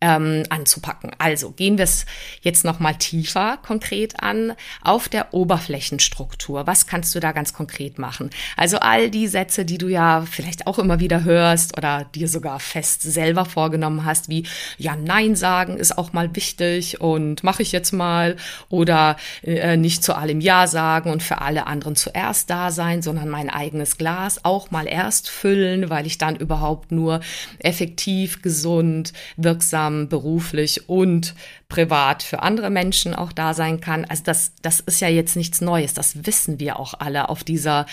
ähm, 0.00 0.42
anzupacken. 0.50 1.12
Also 1.18 1.50
gehen 1.50 1.78
wir 1.78 1.84
es 1.84 2.04
jetzt 2.42 2.64
noch 2.64 2.78
mal 2.78 2.94
tiefer 2.94 3.58
konkret 3.64 4.22
an 4.22 4.52
auf 4.82 5.08
der 5.08 5.32
Oberflächenstruktur. 5.32 6.66
Was 6.66 6.86
kannst 6.86 7.14
du 7.14 7.20
da 7.20 7.32
ganz 7.32 7.54
konkret 7.54 7.98
machen? 7.98 8.30
Also 8.56 8.78
all 8.78 9.10
die 9.10 9.28
Sätze, 9.28 9.64
die 9.64 9.78
du 9.78 9.88
ja 9.88 10.24
vielleicht 10.30 10.66
auch 10.66 10.78
immer 10.78 11.00
wieder 11.00 11.24
hörst 11.24 11.76
oder 11.78 12.04
dir 12.14 12.28
sogar 12.28 12.60
fest 12.60 13.02
selber 13.02 13.44
vorgenommen 13.44 14.04
hast, 14.04 14.28
wie 14.28 14.46
ja, 14.76 14.94
Nein 14.96 15.36
sagen 15.36 15.78
ist 15.78 15.96
auch 15.96 16.12
mal 16.12 16.34
wichtig 16.36 17.00
und 17.00 17.42
mache 17.42 17.62
ich 17.62 17.72
jetzt 17.72 17.93
mal 17.94 18.36
oder 18.68 19.16
äh, 19.42 19.76
nicht 19.76 20.04
zu 20.04 20.14
allem 20.14 20.40
Ja 20.40 20.66
sagen 20.66 21.10
und 21.10 21.22
für 21.22 21.40
alle 21.40 21.66
anderen 21.66 21.96
zuerst 21.96 22.50
da 22.50 22.70
sein, 22.70 23.02
sondern 23.02 23.28
mein 23.28 23.50
eigenes 23.50 23.96
Glas 23.96 24.44
auch 24.44 24.70
mal 24.70 24.86
erst 24.86 25.30
füllen, 25.30 25.90
weil 25.90 26.06
ich 26.06 26.18
dann 26.18 26.36
überhaupt 26.36 26.92
nur 26.92 27.20
effektiv, 27.58 28.42
gesund, 28.42 29.12
wirksam, 29.36 30.08
beruflich 30.08 30.88
und 30.88 31.34
privat 31.68 32.22
für 32.22 32.42
andere 32.42 32.70
Menschen 32.70 33.14
auch 33.14 33.32
da 33.32 33.54
sein 33.54 33.80
kann. 33.80 34.04
Also 34.04 34.22
das, 34.24 34.52
das 34.62 34.80
ist 34.80 35.00
ja 35.00 35.08
jetzt 35.08 35.36
nichts 35.36 35.60
Neues. 35.60 35.94
Das 35.94 36.26
wissen 36.26 36.60
wir 36.60 36.78
auch 36.78 36.94
alle 36.98 37.28
auf 37.28 37.42
dieser 37.44 37.86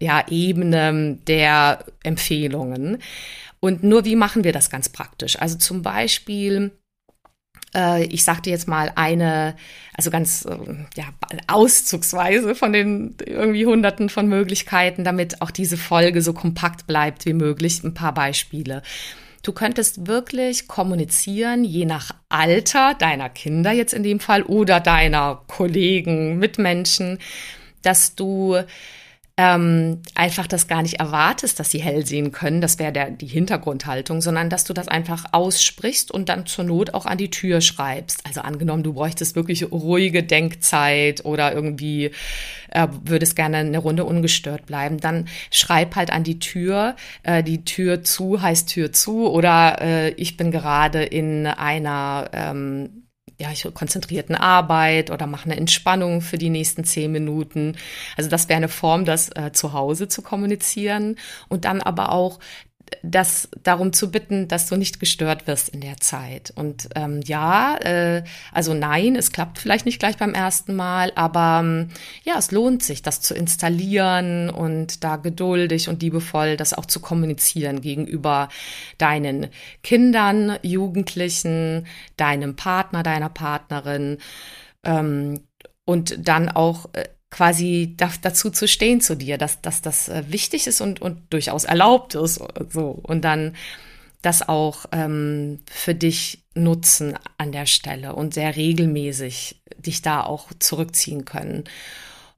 ja, 0.00 0.24
Ebene 0.28 1.18
der 1.26 1.84
Empfehlungen. 2.02 2.98
Und 3.60 3.82
nur 3.82 4.04
wie 4.04 4.16
machen 4.16 4.44
wir 4.44 4.52
das 4.52 4.68
ganz 4.68 4.88
praktisch? 4.88 5.40
Also 5.40 5.56
zum 5.56 5.82
Beispiel 5.82 6.72
ich 8.08 8.22
sagte 8.22 8.50
jetzt 8.50 8.68
mal 8.68 8.92
eine, 8.94 9.56
also 9.96 10.10
ganz 10.10 10.44
äh, 10.44 10.56
ja, 10.96 11.06
auszugsweise 11.48 12.54
von 12.54 12.72
den 12.72 13.16
irgendwie 13.26 13.66
hunderten 13.66 14.08
von 14.08 14.28
Möglichkeiten, 14.28 15.02
damit 15.02 15.42
auch 15.42 15.50
diese 15.50 15.76
Folge 15.76 16.22
so 16.22 16.32
kompakt 16.32 16.86
bleibt 16.86 17.26
wie 17.26 17.32
möglich. 17.32 17.82
Ein 17.82 17.94
paar 17.94 18.14
Beispiele. 18.14 18.82
Du 19.42 19.52
könntest 19.52 20.06
wirklich 20.06 20.68
kommunizieren, 20.68 21.64
je 21.64 21.84
nach 21.84 22.12
Alter 22.28 22.94
deiner 22.94 23.28
Kinder 23.28 23.72
jetzt 23.72 23.92
in 23.92 24.02
dem 24.02 24.20
Fall 24.20 24.42
oder 24.42 24.80
deiner 24.80 25.42
Kollegen, 25.48 26.38
Mitmenschen, 26.38 27.18
dass 27.82 28.14
du 28.14 28.56
ähm, 29.36 30.00
einfach 30.14 30.46
das 30.46 30.68
gar 30.68 30.82
nicht 30.82 31.00
erwartest, 31.00 31.58
dass 31.58 31.72
sie 31.72 31.82
hell 31.82 32.06
sehen 32.06 32.30
können, 32.30 32.60
das 32.60 32.78
wäre 32.78 33.10
die 33.10 33.26
Hintergrundhaltung, 33.26 34.20
sondern 34.20 34.48
dass 34.48 34.62
du 34.62 34.72
das 34.72 34.86
einfach 34.86 35.24
aussprichst 35.32 36.12
und 36.12 36.28
dann 36.28 36.46
zur 36.46 36.64
Not 36.64 36.94
auch 36.94 37.04
an 37.04 37.18
die 37.18 37.30
Tür 37.30 37.60
schreibst. 37.60 38.24
Also 38.26 38.42
angenommen, 38.42 38.84
du 38.84 38.92
bräuchtest 38.92 39.34
wirklich 39.34 39.72
ruhige 39.72 40.22
Denkzeit 40.22 41.24
oder 41.24 41.52
irgendwie 41.52 42.12
äh, 42.70 42.86
würdest 43.04 43.34
gerne 43.34 43.58
eine 43.58 43.78
Runde 43.78 44.04
ungestört 44.04 44.66
bleiben, 44.66 44.98
dann 44.98 45.26
schreib 45.50 45.96
halt 45.96 46.12
an 46.12 46.22
die 46.22 46.38
Tür. 46.38 46.94
Äh, 47.24 47.42
die 47.42 47.64
Tür 47.64 48.04
zu 48.04 48.40
heißt 48.40 48.68
Tür 48.68 48.92
zu 48.92 49.28
oder 49.28 49.80
äh, 49.80 50.10
ich 50.10 50.36
bin 50.36 50.52
gerade 50.52 51.02
in 51.02 51.48
einer 51.48 52.30
ähm, 52.32 53.03
ja, 53.38 53.50
ich 53.50 53.66
konzentrierten 53.74 54.36
Arbeit 54.36 55.10
oder 55.10 55.26
mache 55.26 55.46
eine 55.46 55.56
Entspannung 55.56 56.20
für 56.20 56.38
die 56.38 56.50
nächsten 56.50 56.84
zehn 56.84 57.10
Minuten. 57.12 57.76
Also 58.16 58.30
das 58.30 58.48
wäre 58.48 58.56
eine 58.58 58.68
Form, 58.68 59.04
das 59.04 59.30
äh, 59.34 59.52
zu 59.52 59.72
Hause 59.72 60.08
zu 60.08 60.22
kommunizieren 60.22 61.16
und 61.48 61.64
dann 61.64 61.80
aber 61.80 62.12
auch 62.12 62.38
das 63.02 63.48
darum 63.62 63.92
zu 63.92 64.10
bitten, 64.10 64.48
dass 64.48 64.68
du 64.68 64.76
nicht 64.76 65.00
gestört 65.00 65.46
wirst 65.46 65.68
in 65.68 65.80
der 65.80 65.98
Zeit. 65.98 66.52
Und 66.54 66.88
ähm, 66.94 67.20
ja, 67.24 67.76
äh, 67.78 68.24
also 68.52 68.74
nein, 68.74 69.16
es 69.16 69.32
klappt 69.32 69.58
vielleicht 69.58 69.86
nicht 69.86 69.98
gleich 69.98 70.16
beim 70.16 70.34
ersten 70.34 70.74
Mal, 70.74 71.12
aber 71.14 71.60
ähm, 71.62 71.88
ja, 72.24 72.38
es 72.38 72.50
lohnt 72.50 72.82
sich, 72.82 73.02
das 73.02 73.20
zu 73.20 73.34
installieren 73.34 74.50
und 74.50 75.04
da 75.04 75.16
geduldig 75.16 75.88
und 75.88 76.02
liebevoll 76.02 76.56
das 76.56 76.74
auch 76.74 76.86
zu 76.86 77.00
kommunizieren 77.00 77.80
gegenüber 77.80 78.48
deinen 78.98 79.48
Kindern, 79.82 80.58
Jugendlichen, 80.62 81.86
deinem 82.16 82.56
Partner, 82.56 83.02
deiner 83.02 83.28
Partnerin. 83.28 84.18
Ähm, 84.84 85.40
und 85.86 86.28
dann 86.28 86.48
auch 86.48 86.86
äh, 86.94 87.04
quasi 87.34 87.94
da, 87.96 88.12
dazu 88.22 88.48
zu 88.48 88.68
stehen 88.68 89.00
zu 89.00 89.16
dir, 89.16 89.38
dass, 89.38 89.60
dass 89.60 89.82
das 89.82 90.08
äh, 90.08 90.22
wichtig 90.28 90.68
ist 90.68 90.80
und, 90.80 91.02
und 91.02 91.20
durchaus 91.32 91.64
erlaubt 91.64 92.14
ist. 92.14 92.40
So. 92.70 93.00
Und 93.02 93.24
dann 93.24 93.56
das 94.22 94.48
auch 94.48 94.86
ähm, 94.92 95.58
für 95.68 95.96
dich 95.96 96.44
nutzen 96.54 97.14
an 97.36 97.50
der 97.50 97.66
Stelle 97.66 98.14
und 98.14 98.34
sehr 98.34 98.54
regelmäßig 98.54 99.62
dich 99.76 100.00
da 100.00 100.22
auch 100.22 100.50
zurückziehen 100.60 101.24
können. 101.24 101.64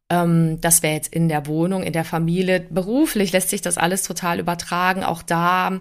Ähm, 0.09 0.63
das 0.63 0.83
wäre 0.83 0.95
jetzt 0.95 1.13
in 1.13 1.29
der 1.29 1.47
Wohnung, 1.47 1.83
in 1.83 1.93
der 1.93 2.07
Familie. 2.07 2.61
Beruflich 2.61 3.33
lässt 3.33 3.51
sich 3.51 3.61
das 3.61 3.77
alles 3.77 4.03
total 4.03 4.41
übertragen. 4.41 5.05
Auch 5.05 5.21
da 5.21 5.79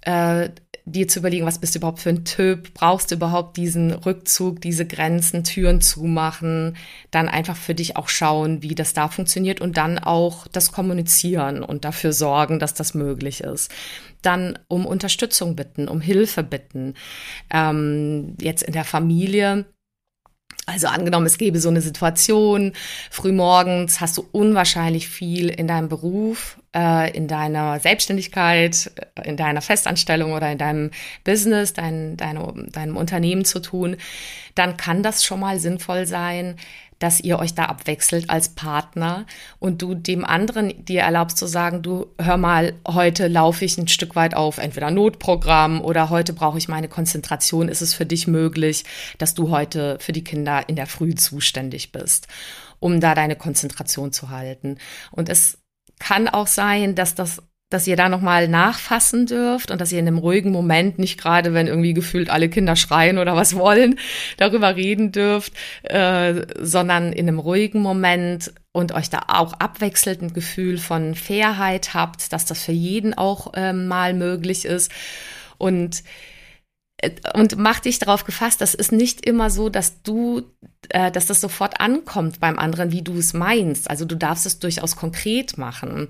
äh, 0.00 0.48
dir 0.90 1.08
zu 1.08 1.20
überlegen, 1.20 1.46
was 1.46 1.58
bist 1.58 1.74
du 1.74 1.78
überhaupt 1.78 2.00
für 2.00 2.10
ein 2.10 2.24
Typ? 2.24 2.74
Brauchst 2.74 3.10
du 3.10 3.16
überhaupt 3.16 3.56
diesen 3.56 3.92
Rückzug, 3.92 4.60
diese 4.60 4.86
Grenzen, 4.86 5.44
Türen 5.44 5.80
zumachen? 5.80 6.76
Dann 7.10 7.28
einfach 7.28 7.56
für 7.56 7.74
dich 7.74 7.96
auch 7.96 8.08
schauen, 8.08 8.62
wie 8.62 8.74
das 8.74 8.92
da 8.92 9.08
funktioniert 9.08 9.60
und 9.60 9.76
dann 9.76 9.98
auch 9.98 10.46
das 10.48 10.72
kommunizieren 10.72 11.62
und 11.62 11.84
dafür 11.84 12.12
sorgen, 12.12 12.58
dass 12.58 12.74
das 12.74 12.94
möglich 12.94 13.42
ist. 13.42 13.70
Dann 14.22 14.58
um 14.68 14.86
Unterstützung 14.86 15.56
bitten, 15.56 15.88
um 15.88 16.00
Hilfe 16.00 16.42
bitten. 16.42 16.94
Ähm, 17.50 18.36
jetzt 18.40 18.62
in 18.62 18.72
der 18.72 18.84
Familie 18.84 19.64
also 20.66 20.86
angenommen, 20.86 21.26
es 21.26 21.38
gäbe 21.38 21.58
so 21.58 21.68
eine 21.68 21.80
Situation, 21.80 22.72
frühmorgens 23.10 24.00
hast 24.00 24.16
du 24.18 24.28
unwahrscheinlich 24.30 25.08
viel 25.08 25.48
in 25.48 25.66
deinem 25.66 25.88
Beruf, 25.88 26.59
äh, 26.74 27.10
in 27.16 27.28
deiner 27.28 27.80
Selbstständigkeit, 27.80 28.92
äh, 29.16 29.28
in 29.28 29.36
deiner 29.36 29.62
Festanstellung 29.62 30.32
oder 30.32 30.50
in 30.50 30.58
deinem 30.58 30.90
Business, 31.24 31.72
dein, 31.72 32.16
deine, 32.16 32.52
deinem 32.70 32.96
Unternehmen 32.96 33.44
zu 33.44 33.60
tun, 33.60 33.96
dann 34.54 34.76
kann 34.76 35.02
das 35.02 35.24
schon 35.24 35.40
mal 35.40 35.58
sinnvoll 35.58 36.06
sein, 36.06 36.56
dass 37.00 37.18
ihr 37.18 37.38
euch 37.38 37.54
da 37.54 37.64
abwechselt 37.64 38.28
als 38.28 38.50
Partner 38.50 39.24
und 39.58 39.80
du 39.80 39.94
dem 39.94 40.24
anderen 40.24 40.84
dir 40.84 41.00
erlaubst 41.00 41.38
zu 41.38 41.46
sagen, 41.46 41.82
du 41.82 42.06
hör 42.20 42.36
mal, 42.36 42.74
heute 42.86 43.26
laufe 43.26 43.64
ich 43.64 43.78
ein 43.78 43.88
Stück 43.88 44.14
weit 44.16 44.34
auf 44.34 44.58
entweder 44.58 44.90
Notprogramm 44.90 45.80
oder 45.80 46.10
heute 46.10 46.34
brauche 46.34 46.58
ich 46.58 46.68
meine 46.68 46.88
Konzentration. 46.88 47.68
Ist 47.68 47.80
es 47.80 47.94
für 47.94 48.04
dich 48.04 48.26
möglich, 48.26 48.84
dass 49.16 49.32
du 49.32 49.50
heute 49.50 49.96
für 49.98 50.12
die 50.12 50.24
Kinder 50.24 50.68
in 50.68 50.76
der 50.76 50.86
Früh 50.86 51.14
zuständig 51.14 51.90
bist, 51.90 52.28
um 52.80 53.00
da 53.00 53.14
deine 53.14 53.34
Konzentration 53.34 54.12
zu 54.12 54.28
halten? 54.28 54.76
Und 55.10 55.30
es 55.30 55.56
kann 56.00 56.28
auch 56.28 56.48
sein, 56.48 56.96
dass 56.96 57.14
das 57.14 57.40
dass 57.70 57.86
ihr 57.86 57.94
da 57.94 58.08
nochmal 58.08 58.48
nachfassen 58.48 59.26
dürft 59.26 59.70
und 59.70 59.80
dass 59.80 59.92
ihr 59.92 60.00
in 60.00 60.08
einem 60.08 60.18
ruhigen 60.18 60.50
Moment 60.50 60.98
nicht 60.98 61.18
gerade, 61.18 61.54
wenn 61.54 61.68
irgendwie 61.68 61.94
gefühlt 61.94 62.28
alle 62.28 62.48
Kinder 62.48 62.74
schreien 62.74 63.16
oder 63.16 63.36
was 63.36 63.54
wollen, 63.54 63.98
darüber 64.36 64.74
reden 64.74 65.12
dürft, 65.12 65.52
äh, 65.84 66.46
sondern 66.58 67.12
in 67.12 67.28
einem 67.28 67.38
ruhigen 67.38 67.80
Moment 67.80 68.52
und 68.72 68.92
euch 68.92 69.08
da 69.08 69.20
auch 69.28 69.52
abwechselnd 69.54 70.20
ein 70.20 70.32
Gefühl 70.32 70.78
von 70.78 71.14
Fairheit 71.14 71.94
habt, 71.94 72.32
dass 72.32 72.44
das 72.44 72.64
für 72.64 72.72
jeden 72.72 73.14
auch 73.14 73.54
äh, 73.54 73.72
mal 73.72 74.14
möglich 74.14 74.64
ist. 74.64 74.90
Und 75.56 76.02
und 77.34 77.56
mach 77.56 77.80
dich 77.80 77.98
darauf 77.98 78.24
gefasst, 78.24 78.60
das 78.60 78.74
ist 78.74 78.92
nicht 78.92 79.24
immer 79.26 79.50
so, 79.50 79.68
dass 79.68 80.02
du, 80.02 80.42
äh, 80.88 81.10
dass 81.10 81.26
das 81.26 81.40
sofort 81.40 81.80
ankommt 81.80 82.40
beim 82.40 82.58
anderen, 82.58 82.92
wie 82.92 83.02
du 83.02 83.16
es 83.16 83.32
meinst. 83.32 83.88
Also 83.88 84.04
du 84.04 84.16
darfst 84.16 84.46
es 84.46 84.58
durchaus 84.58 84.96
konkret 84.96 85.56
machen. 85.58 86.08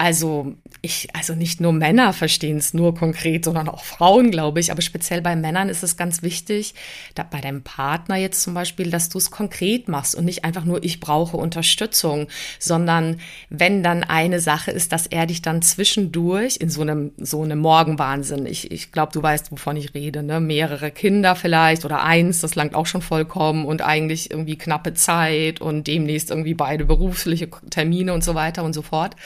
Also 0.00 0.54
ich, 0.80 1.08
also 1.12 1.34
nicht 1.34 1.60
nur 1.60 1.72
Männer 1.72 2.12
verstehen 2.12 2.58
es 2.58 2.72
nur 2.72 2.94
konkret, 2.94 3.44
sondern 3.44 3.68
auch 3.68 3.82
Frauen, 3.82 4.30
glaube 4.30 4.60
ich. 4.60 4.70
Aber 4.70 4.80
speziell 4.80 5.22
bei 5.22 5.34
Männern 5.34 5.68
ist 5.68 5.82
es 5.82 5.96
ganz 5.96 6.22
wichtig, 6.22 6.74
da 7.16 7.24
bei 7.24 7.40
deinem 7.40 7.62
Partner 7.62 8.14
jetzt 8.14 8.42
zum 8.42 8.54
Beispiel, 8.54 8.92
dass 8.92 9.08
du 9.08 9.18
es 9.18 9.32
konkret 9.32 9.88
machst 9.88 10.14
und 10.14 10.24
nicht 10.24 10.44
einfach 10.44 10.64
nur, 10.64 10.84
ich 10.84 11.00
brauche 11.00 11.36
Unterstützung, 11.36 12.28
sondern 12.60 13.18
wenn 13.50 13.82
dann 13.82 14.04
eine 14.04 14.38
Sache 14.38 14.70
ist, 14.70 14.92
dass 14.92 15.08
er 15.08 15.26
dich 15.26 15.42
dann 15.42 15.62
zwischendurch 15.62 16.58
in 16.60 16.70
so 16.70 16.82
einem, 16.82 17.10
so 17.16 17.42
einem 17.42 17.58
Morgenwahnsinn, 17.58 18.46
ich, 18.46 18.70
ich 18.70 18.92
glaube, 18.92 19.10
du 19.12 19.20
weißt, 19.20 19.50
wovon 19.50 19.76
ich 19.76 19.94
rede, 19.94 20.22
ne? 20.22 20.38
Mehrere 20.38 20.92
Kinder 20.92 21.34
vielleicht 21.34 21.84
oder 21.84 22.04
eins, 22.04 22.40
das 22.40 22.54
langt 22.54 22.76
auch 22.76 22.86
schon 22.86 23.02
vollkommen 23.02 23.64
und 23.66 23.82
eigentlich 23.82 24.30
irgendwie 24.30 24.56
knappe 24.56 24.94
Zeit 24.94 25.60
und 25.60 25.88
demnächst 25.88 26.30
irgendwie 26.30 26.54
beide 26.54 26.84
berufliche 26.84 27.48
Termine 27.68 28.14
und 28.14 28.22
so 28.22 28.36
weiter 28.36 28.62
und 28.62 28.74
so 28.74 28.82
fort 28.82 29.16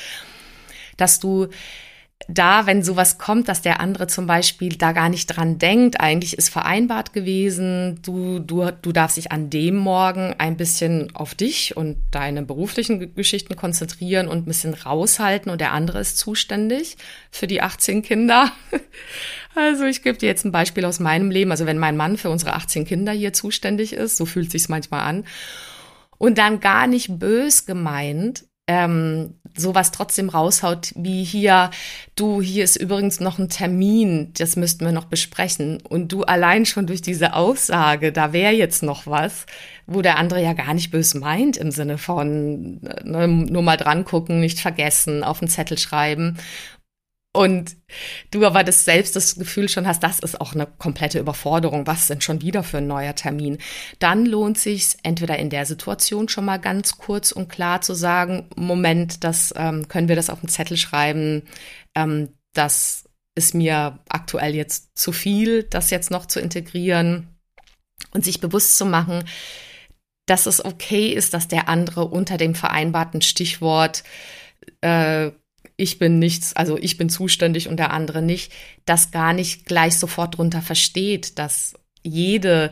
dass 0.97 1.21
du 1.21 1.49
da, 2.29 2.67
wenn 2.67 2.83
sowas 2.83 3.19
kommt, 3.19 3.49
dass 3.49 3.63
der 3.63 3.81
andere 3.81 4.07
zum 4.07 4.27
Beispiel 4.27 4.77
da 4.77 4.93
gar 4.93 5.09
nicht 5.09 5.27
dran 5.27 5.59
denkt, 5.59 6.01
eigentlich 6.01 6.37
ist 6.37 6.51
vereinbart 6.51 7.13
gewesen, 7.13 8.01
du, 8.03 8.39
du, 8.39 8.71
du 8.71 8.93
darfst 8.93 9.17
dich 9.17 9.33
an 9.33 9.51
dem 9.51 9.77
Morgen 9.77 10.35
ein 10.39 10.57
bisschen 10.57 11.15
auf 11.15 11.35
dich 11.35 11.77
und 11.77 11.97
deine 12.11 12.43
beruflichen 12.43 13.15
Geschichten 13.15 13.57
konzentrieren 13.57 14.29
und 14.29 14.39
ein 14.39 14.45
bisschen 14.45 14.75
raushalten 14.75 15.51
und 15.51 15.61
der 15.61 15.73
andere 15.73 16.01
ist 16.01 16.19
zuständig 16.19 16.97
für 17.31 17.47
die 17.47 17.63
18 17.63 18.03
Kinder. 18.03 18.53
Also 19.55 19.85
ich 19.85 20.03
gebe 20.03 20.17
dir 20.17 20.31
jetzt 20.31 20.47
ein 20.47 20.51
Beispiel 20.51 20.87
aus 20.87 20.99
meinem 20.99 21.31
Leben. 21.31 21.51
Also 21.51 21.67
wenn 21.67 21.77
mein 21.77 21.95
Mann 21.95 22.17
für 22.17 22.31
unsere 22.31 22.55
18 22.55 22.87
Kinder 22.87 23.13
hier 23.13 23.35
zuständig 23.35 23.93
ist, 23.93 24.17
so 24.17 24.25
fühlt 24.25 24.51
sich's 24.51 24.71
manchmal 24.71 25.03
an. 25.03 25.25
Und 26.17 26.39
dann 26.39 26.61
gar 26.61 26.87
nicht 26.87 27.19
bös 27.19 27.67
gemeint, 27.67 28.47
ähm, 28.67 29.35
sowas 29.57 29.91
trotzdem 29.91 30.29
raushaut, 30.29 30.93
wie 30.97 31.25
hier, 31.25 31.71
du, 32.17 32.41
hier 32.41 32.65
ist 32.65 32.77
übrigens 32.77 33.21
noch 33.21 33.39
ein 33.39 33.49
Termin, 33.49 34.33
das 34.37 34.57
müssten 34.57 34.85
wir 34.85 34.93
noch 34.93 35.05
besprechen. 35.07 35.81
Und 35.89 36.13
du 36.13 36.23
allein 36.23 36.67
schon 36.67 36.87
durch 36.87 37.03
diese 37.03 37.35
Aussage, 37.35 38.13
da 38.13 38.33
wäre 38.33 38.53
jetzt 38.53 38.83
noch 38.83 39.07
was, 39.07 39.47
wo 39.87 40.03
der 40.03 40.19
andere 40.19 40.43
ja 40.43 40.53
gar 40.53 40.75
nicht 40.75 40.91
bös 40.91 41.15
meint, 41.15 41.57
im 41.57 41.71
Sinne 41.71 41.99
von 41.99 42.81
ne, 43.05 43.29
nur 43.29 43.63
mal 43.63 43.77
dran 43.77 44.05
gucken, 44.05 44.41
nicht 44.41 44.61
vergessen, 44.61 45.25
auf 45.25 45.41
den 45.41 45.49
Zettel 45.49 45.79
schreiben 45.79 46.39
und 47.33 47.77
du 48.31 48.45
aber 48.45 48.63
das 48.63 48.85
selbst 48.85 49.17
das 49.17 49.37
Gefühl 49.37 49.69
schon 49.69 49.87
hast, 49.87 50.03
das 50.03 50.19
ist 50.19 50.41
auch 50.41 50.55
eine 50.55 50.67
komplette 50.67 51.19
Überforderung. 51.19 51.87
Was 51.87 52.07
sind 52.07 52.23
schon 52.23 52.43
wieder 52.43 52.63
für 52.63 52.79
ein 52.79 52.87
neuer 52.87 53.15
Termin? 53.15 53.57
Dann 53.99 54.27
lohnt 54.27 54.59
sich 54.59 54.97
entweder 55.03 55.39
in 55.39 55.49
der 55.49 55.65
Situation 55.65 56.29
schon 56.29 56.45
mal 56.45 56.59
ganz 56.59 56.99
kurz 56.99 57.33
und 57.33 57.49
klar 57.49 57.81
zu 57.81 57.95
sagen, 57.95 58.51
Moment, 58.55 59.25
das 59.25 59.55
ähm, 59.57 59.89
können 59.89 60.09
wir 60.09 60.17
das 60.17 60.29
auf 60.29 60.41
den 60.41 60.51
Zettel 60.51 60.77
schreiben. 60.77 61.43
Ähm, 61.95 62.29
das 62.53 63.09
ist 63.35 63.55
mir 63.55 63.99
aktuell 64.11 64.55
jetzt 64.55 64.91
zu 64.99 65.11
viel, 65.13 65.63
das 65.63 65.89
jetzt 65.89 66.11
noch 66.11 66.27
zu 66.27 66.39
integrieren 66.39 67.29
und 68.13 68.27
sich 68.27 68.41
bewusst 68.41 68.77
zu 68.77 68.85
machen, 68.85 69.25
dass 70.27 70.45
es 70.45 70.63
okay 70.63 71.09
ist, 71.09 71.33
dass 71.33 71.49
der 71.49 71.69
andere 71.71 72.05
unter 72.07 72.37
dem 72.37 72.55
vereinbarten 72.55 73.23
Stichwort 73.23 74.05
äh, 74.83 75.31
ich 75.83 75.99
bin 75.99 76.21
nichts, 76.21 76.55
also 76.55 76.79
ich 76.79 76.97
bin 76.97 77.09
zuständig 77.09 77.69
und 77.69 77.77
der 77.77 77.91
andere 77.91 78.23
nicht, 78.23 78.53
das 78.87 79.11
gar 79.11 79.33
nicht 79.33 79.67
gleich 79.67 79.99
sofort 79.99 80.39
drunter 80.39 80.63
versteht, 80.63 81.39
dass 81.41 81.75
jede 82.05 82.71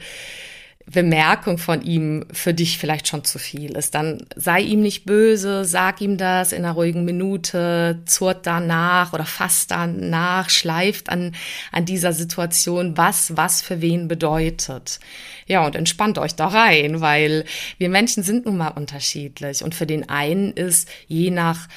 Bemerkung 0.87 1.59
von 1.59 1.83
ihm 1.83 2.27
für 2.33 2.55
dich 2.55 2.79
vielleicht 2.79 3.09
schon 3.09 3.25
zu 3.25 3.39
viel 3.39 3.77
ist. 3.77 3.95
Dann 3.95 4.27
sei 4.35 4.61
ihm 4.61 4.81
nicht 4.81 5.07
böse, 5.07 5.65
sag 5.65 6.01
ihm 6.01 6.17
das 6.17 6.53
in 6.53 6.65
einer 6.65 6.75
ruhigen 6.75 7.05
Minute, 7.05 8.03
zurt 8.07 8.47
danach 8.47 9.13
oder 9.13 9.25
fasst 9.25 9.73
danach, 9.73 10.49
schleift 10.51 11.09
an, 11.09 11.35
an 11.73 11.85
dieser 11.85 12.13
Situation, 12.13 12.97
was, 12.97 13.37
was 13.37 13.61
für 13.61 13.81
wen 13.81 14.07
bedeutet. 14.09 15.01
Ja, 15.47 15.67
und 15.67 15.75
entspannt 15.75 16.19
euch 16.19 16.35
da 16.35 16.47
rein, 16.47 17.01
weil 17.01 17.45
wir 17.79 17.89
Menschen 17.89 18.23
sind 18.23 18.47
nun 18.47 18.57
mal 18.57 18.69
unterschiedlich 18.69 19.65
und 19.65 19.75
für 19.75 19.87
den 19.87 20.09
einen 20.09 20.53
ist 20.53 20.89
je 21.07 21.31
nach 21.31 21.69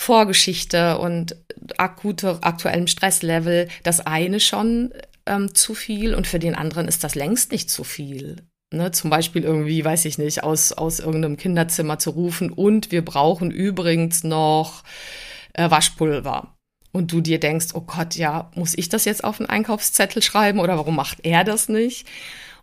Vorgeschichte 0.00 0.96
und 0.96 1.36
akute, 1.76 2.38
aktuellem 2.40 2.86
Stresslevel 2.86 3.68
das 3.82 4.00
eine 4.00 4.40
schon 4.40 4.94
ähm, 5.26 5.54
zu 5.54 5.74
viel 5.74 6.14
und 6.14 6.26
für 6.26 6.38
den 6.38 6.54
anderen 6.54 6.88
ist 6.88 7.04
das 7.04 7.14
längst 7.14 7.52
nicht 7.52 7.68
zu 7.68 7.84
viel. 7.84 8.36
Ne, 8.72 8.92
zum 8.92 9.10
Beispiel 9.10 9.44
irgendwie, 9.44 9.84
weiß 9.84 10.06
ich 10.06 10.16
nicht, 10.16 10.42
aus, 10.42 10.72
aus 10.72 11.00
irgendeinem 11.00 11.36
Kinderzimmer 11.36 11.98
zu 11.98 12.10
rufen 12.10 12.50
und 12.50 12.90
wir 12.90 13.04
brauchen 13.04 13.50
übrigens 13.50 14.24
noch 14.24 14.84
äh, 15.52 15.70
Waschpulver. 15.70 16.56
Und 16.92 17.12
du 17.12 17.20
dir 17.20 17.38
denkst, 17.38 17.74
oh 17.74 17.82
Gott, 17.82 18.14
ja, 18.16 18.50
muss 18.54 18.72
ich 18.78 18.88
das 18.88 19.04
jetzt 19.04 19.22
auf 19.22 19.36
den 19.36 19.50
Einkaufszettel 19.50 20.22
schreiben 20.22 20.60
oder 20.60 20.78
warum 20.78 20.96
macht 20.96 21.18
er 21.26 21.44
das 21.44 21.68
nicht? 21.68 22.06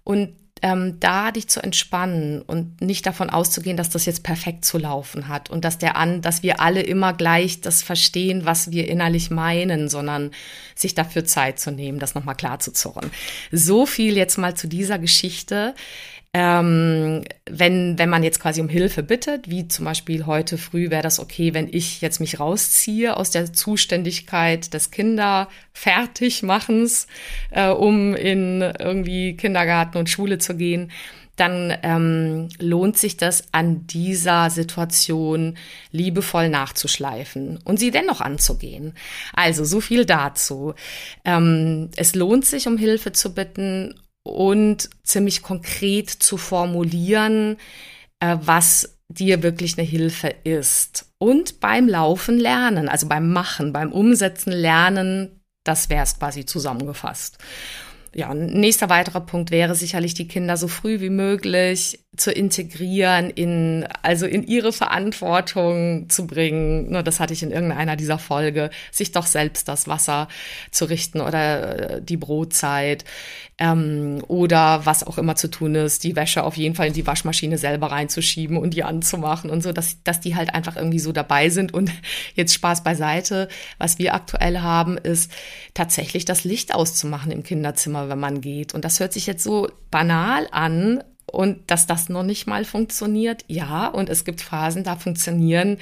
Und 0.03 0.33
ähm, 0.61 0.99
da 0.99 1.31
dich 1.31 1.47
zu 1.47 1.61
entspannen 1.61 2.41
und 2.41 2.81
nicht 2.81 3.05
davon 3.05 3.29
auszugehen, 3.29 3.77
dass 3.77 3.89
das 3.89 4.05
jetzt 4.05 4.23
perfekt 4.23 4.65
zu 4.65 4.77
laufen 4.77 5.27
hat 5.27 5.49
und 5.49 5.65
dass 5.65 5.77
der 5.77 5.95
an, 5.95 6.21
dass 6.21 6.43
wir 6.43 6.59
alle 6.59 6.81
immer 6.81 7.13
gleich 7.13 7.61
das 7.61 7.83
verstehen, 7.83 8.45
was 8.45 8.71
wir 8.71 8.87
innerlich 8.87 9.29
meinen, 9.29 9.89
sondern 9.89 10.31
sich 10.75 10.95
dafür 10.95 11.25
Zeit 11.25 11.59
zu 11.59 11.71
nehmen, 11.71 11.99
das 11.99 12.15
nochmal 12.15 12.35
klar 12.35 12.59
zu 12.59 12.71
zurren. 12.71 13.11
So 13.51 13.85
viel 13.85 14.17
jetzt 14.17 14.37
mal 14.37 14.55
zu 14.55 14.67
dieser 14.67 14.99
Geschichte. 14.99 15.75
Ähm, 16.39 17.23
wenn, 17.49 17.97
wenn 17.97 18.09
man 18.09 18.21
jetzt 18.21 18.39
quasi 18.39 18.61
um 18.61 18.69
Hilfe 18.69 19.01
bittet, 19.01 19.49
wie 19.49 19.67
zum 19.67 19.85
Beispiel 19.85 20.27
heute 20.27 20.59
früh 20.59 20.91
wäre 20.91 21.01
das 21.01 21.19
okay, 21.19 21.55
wenn 21.55 21.67
ich 21.67 21.99
jetzt 22.01 22.19
mich 22.19 22.39
rausziehe 22.39 23.17
aus 23.17 23.31
der 23.31 23.53
Zuständigkeit 23.53 24.71
des 24.71 24.91
Kinderfertigmachens, 24.91 27.07
äh, 27.49 27.69
um 27.69 28.13
in 28.13 28.61
irgendwie 28.61 29.35
Kindergarten 29.35 29.97
und 29.97 30.11
Schule 30.11 30.37
zu 30.37 30.55
gehen, 30.55 30.91
dann 31.37 31.75
ähm, 31.81 32.49
lohnt 32.59 32.99
sich 32.99 33.17
das 33.17 33.45
an 33.51 33.87
dieser 33.87 34.51
Situation 34.51 35.57
liebevoll 35.91 36.49
nachzuschleifen 36.49 37.57
und 37.63 37.79
sie 37.79 37.89
dennoch 37.89 38.21
anzugehen. 38.21 38.93
Also 39.33 39.65
so 39.65 39.81
viel 39.81 40.05
dazu. 40.05 40.75
Ähm, 41.25 41.89
es 41.95 42.13
lohnt 42.13 42.45
sich, 42.45 42.67
um 42.67 42.77
Hilfe 42.77 43.11
zu 43.11 43.33
bitten 43.33 43.95
und 44.27 44.89
ziemlich 45.03 45.41
konkret 45.41 46.09
zu 46.09 46.37
formulieren, 46.37 47.57
äh, 48.19 48.37
was 48.41 48.97
dir 49.09 49.41
wirklich 49.43 49.77
eine 49.77 49.87
Hilfe 49.87 50.33
ist. 50.43 51.05
Und 51.17 51.59
beim 51.59 51.87
Laufen 51.87 52.37
lernen, 52.37 52.89
also 52.89 53.07
beim 53.07 53.31
Machen, 53.31 53.73
beim 53.73 53.91
Umsetzen 53.91 54.51
lernen, 54.51 55.41
das 55.63 55.89
wäre 55.89 56.03
es 56.03 56.17
quasi 56.17 56.45
zusammengefasst. 56.45 57.37
Ja, 58.13 58.29
ein 58.29 58.47
nächster 58.47 58.89
weiterer 58.89 59.21
Punkt 59.21 59.51
wäre 59.51 59.75
sicherlich, 59.75 60.13
die 60.13 60.27
Kinder 60.27 60.57
so 60.57 60.67
früh 60.67 61.01
wie 61.01 61.09
möglich 61.09 61.99
zu 62.17 62.31
integrieren, 62.31 63.29
in, 63.29 63.87
also 64.01 64.25
in 64.25 64.43
ihre 64.43 64.73
Verantwortung 64.73 66.09
zu 66.09 66.25
bringen. 66.25 66.89
Nur 66.91 67.03
das 67.03 67.19
hatte 67.19 67.33
ich 67.33 67.43
in 67.43 67.51
irgendeiner 67.51 67.95
dieser 67.95 68.17
Folge, 68.17 68.71
sich 68.91 69.11
doch 69.11 69.27
selbst 69.27 69.67
das 69.67 69.87
Wasser 69.87 70.27
zu 70.71 70.85
richten 70.85 71.21
oder 71.21 71.97
äh, 71.97 72.01
die 72.01 72.17
Brotzeit 72.17 73.05
ähm, 73.59 74.23
oder 74.27 74.85
was 74.85 75.05
auch 75.05 75.17
immer 75.17 75.35
zu 75.35 75.49
tun 75.49 75.75
ist, 75.75 76.03
die 76.03 76.15
Wäsche 76.15 76.43
auf 76.43 76.57
jeden 76.57 76.75
Fall 76.75 76.87
in 76.87 76.93
die 76.93 77.07
Waschmaschine 77.07 77.57
selber 77.57 77.91
reinzuschieben 77.91 78.57
und 78.57 78.73
die 78.73 78.83
anzumachen 78.83 79.49
und 79.49 79.61
so, 79.61 79.71
dass, 79.71 80.03
dass 80.03 80.19
die 80.19 80.35
halt 80.35 80.53
einfach 80.53 80.75
irgendwie 80.75 80.99
so 80.99 81.11
dabei 81.11 81.49
sind. 81.49 81.73
Und 81.73 81.91
jetzt 82.35 82.53
Spaß 82.53 82.83
beiseite, 82.83 83.47
was 83.77 83.97
wir 83.97 84.13
aktuell 84.13 84.59
haben, 84.59 84.97
ist 84.97 85.31
tatsächlich 85.73 86.25
das 86.25 86.43
Licht 86.43 86.73
auszumachen 86.73 87.31
im 87.31 87.43
Kinderzimmer, 87.43 87.96
wenn 88.09 88.19
man 88.19 88.41
geht. 88.41 88.73
Und 88.73 88.85
das 88.85 88.99
hört 88.99 89.13
sich 89.13 89.27
jetzt 89.27 89.43
so 89.43 89.67
banal 89.91 90.47
an, 90.51 91.03
und 91.31 91.69
dass 91.69 91.87
das 91.87 92.09
noch 92.09 92.23
nicht 92.23 92.47
mal 92.47 92.65
funktioniert, 92.65 93.43
ja. 93.47 93.87
Und 93.87 94.09
es 94.09 94.23
gibt 94.23 94.41
Phasen, 94.41 94.83
da 94.83 94.95
funktionieren 94.95 95.77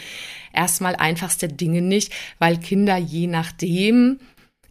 erstmal 0.52 0.96
einfachste 0.96 1.48
Dinge 1.48 1.82
nicht, 1.82 2.12
weil 2.40 2.58
Kinder 2.58 2.98
je 2.98 3.28
nachdem, 3.28 4.20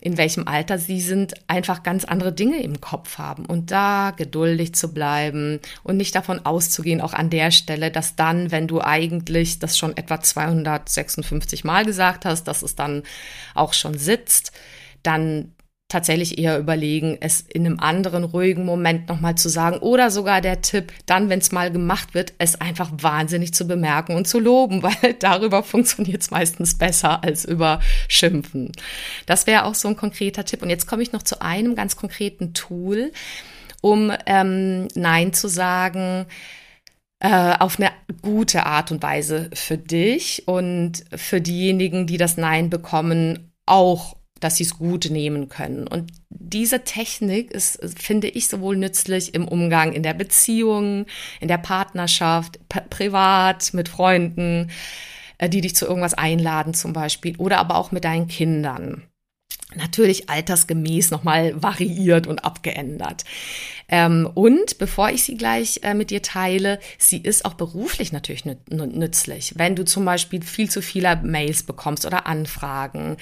in 0.01 0.19
welchem 0.19 0.49
Alter 0.49 0.79
sie 0.79 1.01
sind, 1.01 1.35
einfach 1.47 1.83
ganz 1.83 2.05
andere 2.05 2.33
Dinge 2.33 2.61
im 2.61 2.81
Kopf 2.81 3.19
haben. 3.19 3.47
Und 3.47 3.71
da 3.71 4.13
geduldig 4.15 4.75
zu 4.75 4.93
bleiben 4.93 5.61
und 5.83 5.97
nicht 5.97 6.15
davon 6.15 6.45
auszugehen, 6.45 7.01
auch 7.01 7.15
an 7.15 7.31
der 7.31 7.53
Stelle, 7.53 7.91
dass 7.91 8.17
dann, 8.17 8.51
wenn 8.51 8.67
du 8.67 8.83
eigentlich 8.83 9.61
das 9.61 9.79
schon 9.79 9.97
etwa 9.97 10.21
256 10.21 11.65
Mal 11.65 11.87
gesagt 11.87 12.25
hast, 12.25 12.45
dass 12.45 12.63
es 12.63 12.75
dann 12.75 13.05
auch 13.55 13.73
schon 13.73 13.97
sitzt, 13.97 14.53
dann 15.05 15.53
tatsächlich 15.95 16.39
eher 16.39 16.59
überlegen, 16.59 17.19
es 17.21 17.41
in 17.41 17.65
einem 17.65 17.79
anderen 17.79 18.25
ruhigen 18.25 18.65
Moment 18.65 19.09
nochmal 19.09 19.37
zu 19.37 19.49
sagen 19.49 19.79
oder 19.79 20.11
sogar 20.11 20.41
der 20.41 20.61
Tipp, 20.61 20.93
dann, 21.07 21.29
wenn 21.29 21.39
es 21.39 21.53
mal 21.53 21.71
gemacht 21.71 22.15
wird, 22.15 22.33
es 22.39 22.61
einfach 22.61 22.91
wahnsinnig 22.99 23.55
zu 23.55 23.69
bemerken 23.69 24.17
und 24.17 24.27
zu 24.27 24.41
loben, 24.41 24.83
weil 24.83 25.15
darüber 25.21 25.63
funktioniert 25.63 26.21
es 26.21 26.33
meistens 26.33 26.77
besser 26.77 27.23
als 27.23 27.45
über 27.45 27.79
Schimpfen. 28.09 28.73
Das 29.27 29.47
wäre 29.47 29.67
auch 29.67 29.77
so 29.77 29.87
ein 29.87 29.97
konkreter 29.97 30.45
Tipp. 30.45 30.63
Und 30.63 30.71
jetzt 30.71 30.89
komme 30.89 31.05
ich 31.05 31.13
noch 31.13 31.23
zu 31.23 31.41
einem 31.41 31.77
ganz 31.77 31.95
konkreten 31.95 32.55
Tool, 32.55 33.13
um 33.81 34.13
ähm, 34.27 34.89
Nein 34.97 35.33
zu 35.33 35.47
sagen 35.47 36.27
äh, 37.21 37.55
auf 37.57 37.79
eine 37.79 37.93
gute 38.21 38.67
Art 38.67 38.91
und 38.91 39.01
Weise 39.01 39.49
für 39.55 39.79
dich 39.79 40.49
und 40.49 41.05
für 41.15 41.41
diejenigen, 41.41 42.09
die 42.09 42.17
das 42.17 42.37
Nein 42.37 42.69
bekommen, 42.69 43.53
auch 43.65 44.17
dass 44.45 44.57
sie 44.57 44.65
es 44.65 44.77
gut 44.77 45.09
nehmen 45.11 45.49
können. 45.49 45.89
Und 45.89 46.13
diese 46.29 46.85
Technik 46.85 47.51
ist, 47.51 47.79
finde 47.97 48.29
ich, 48.29 48.47
sowohl 48.47 48.77
nützlich 48.77 49.33
im 49.33 49.49
Umgang 49.49 49.95
in 49.95 50.03
der 50.03 50.13
Beziehung, 50.13 51.07
in 51.41 51.49
der 51.49 51.57
Partnerschaft, 51.57 52.61
privat, 52.91 53.73
mit 53.73 53.89
Freunden, 53.89 54.71
äh, 55.39 55.49
die 55.49 55.63
dich 55.63 55.75
zu 55.75 55.87
irgendwas 55.87 56.13
einladen 56.13 56.75
zum 56.75 56.93
Beispiel, 56.93 57.37
oder 57.39 57.57
aber 57.57 57.77
auch 57.77 57.91
mit 57.91 58.05
deinen 58.05 58.29
Kindern. 58.29 59.05
Natürlich 59.77 60.31
altersgemäß 60.31 61.11
nochmal 61.11 61.61
variiert 61.63 62.27
und 62.27 62.45
abgeändert. 62.45 63.25
Ähm, 63.89 64.29
und 64.33 64.79
bevor 64.79 65.11
ich 65.11 65.25
sie 65.25 65.37
gleich 65.37 65.81
äh, 65.83 65.95
mit 65.95 66.11
dir 66.11 66.23
teile, 66.23 66.79
sie 66.99 67.19
ist 67.19 67.45
auch 67.45 67.55
beruflich 67.55 68.13
natürlich 68.13 68.45
nützlich. 68.71 69.53
Wenn 69.57 69.77
du 69.77 69.85
zum 69.85 70.05
Beispiel 70.05 70.43
viel 70.43 70.71
zu 70.71 70.81
viele 70.81 71.17
Mails 71.17 71.63
bekommst 71.65 72.07
oder 72.07 72.27
Anfragen 72.27 73.17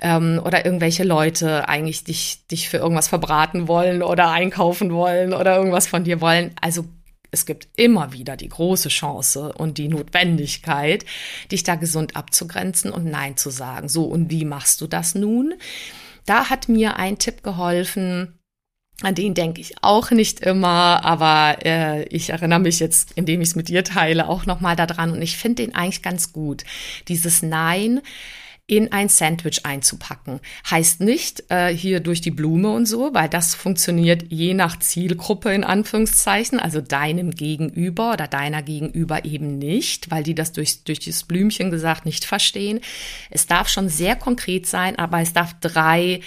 ähm, 0.00 0.40
oder 0.44 0.64
irgendwelche 0.64 1.04
Leute 1.04 1.68
eigentlich 1.68 2.04
dich, 2.04 2.46
dich 2.48 2.68
für 2.68 2.78
irgendwas 2.78 3.08
verbraten 3.08 3.68
wollen 3.68 4.02
oder 4.02 4.30
einkaufen 4.30 4.92
wollen 4.92 5.32
oder 5.32 5.56
irgendwas 5.56 5.86
von 5.86 6.04
dir 6.04 6.20
wollen. 6.20 6.50
Also 6.60 6.84
es 7.30 7.46
gibt 7.46 7.68
immer 7.76 8.12
wieder 8.12 8.36
die 8.36 8.48
große 8.48 8.88
Chance 8.88 9.52
und 9.52 9.78
die 9.78 9.88
Notwendigkeit, 9.88 11.04
dich 11.50 11.62
da 11.62 11.74
gesund 11.74 12.16
abzugrenzen 12.16 12.90
und 12.90 13.04
Nein 13.04 13.36
zu 13.36 13.50
sagen. 13.50 13.88
So, 13.88 14.04
und 14.04 14.30
wie 14.30 14.44
machst 14.44 14.80
du 14.80 14.86
das 14.86 15.14
nun? 15.14 15.54
Da 16.26 16.50
hat 16.50 16.68
mir 16.68 16.96
ein 16.96 17.18
Tipp 17.18 17.42
geholfen, 17.42 18.38
an 19.02 19.14
den 19.14 19.34
denke 19.34 19.60
ich 19.60 19.74
auch 19.82 20.10
nicht 20.10 20.40
immer, 20.40 21.04
aber 21.04 21.64
äh, 21.64 22.02
ich 22.08 22.30
erinnere 22.30 22.58
mich 22.58 22.80
jetzt, 22.80 23.12
indem 23.12 23.40
ich 23.40 23.50
es 23.50 23.54
mit 23.54 23.68
dir 23.68 23.84
teile, 23.84 24.28
auch 24.28 24.44
nochmal 24.44 24.74
daran 24.74 25.12
und 25.12 25.22
ich 25.22 25.36
finde 25.36 25.62
den 25.62 25.74
eigentlich 25.74 26.02
ganz 26.02 26.32
gut. 26.32 26.64
Dieses 27.06 27.42
Nein 27.42 28.00
in 28.68 28.92
ein 28.92 29.08
Sandwich 29.08 29.64
einzupacken. 29.64 30.40
Heißt 30.70 31.00
nicht 31.00 31.42
äh, 31.48 31.74
hier 31.74 32.00
durch 32.00 32.20
die 32.20 32.30
Blume 32.30 32.70
und 32.70 32.84
so, 32.84 33.14
weil 33.14 33.28
das 33.30 33.54
funktioniert 33.54 34.26
je 34.28 34.52
nach 34.52 34.78
Zielgruppe 34.78 35.54
in 35.54 35.64
Anführungszeichen, 35.64 36.60
also 36.60 36.82
deinem 36.82 37.30
Gegenüber 37.30 38.12
oder 38.12 38.28
deiner 38.28 38.62
Gegenüber 38.62 39.24
eben 39.24 39.56
nicht, 39.56 40.10
weil 40.10 40.22
die 40.22 40.34
das 40.34 40.52
durch, 40.52 40.84
durch 40.84 41.00
das 41.00 41.24
Blümchen 41.24 41.70
gesagt 41.70 42.04
nicht 42.04 42.26
verstehen. 42.26 42.80
Es 43.30 43.46
darf 43.46 43.68
schon 43.68 43.88
sehr 43.88 44.16
konkret 44.16 44.66
sein, 44.66 44.98
aber 44.98 45.22
es 45.22 45.32
darf 45.32 45.54
drei 45.60 46.20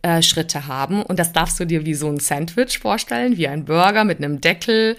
äh, 0.00 0.22
Schritte 0.22 0.66
haben 0.66 1.02
und 1.02 1.18
das 1.18 1.34
darfst 1.34 1.60
du 1.60 1.66
dir 1.66 1.84
wie 1.84 1.94
so 1.94 2.08
ein 2.08 2.20
Sandwich 2.20 2.78
vorstellen, 2.78 3.36
wie 3.36 3.48
ein 3.48 3.66
Burger 3.66 4.04
mit 4.04 4.16
einem 4.16 4.40
Deckel, 4.40 4.96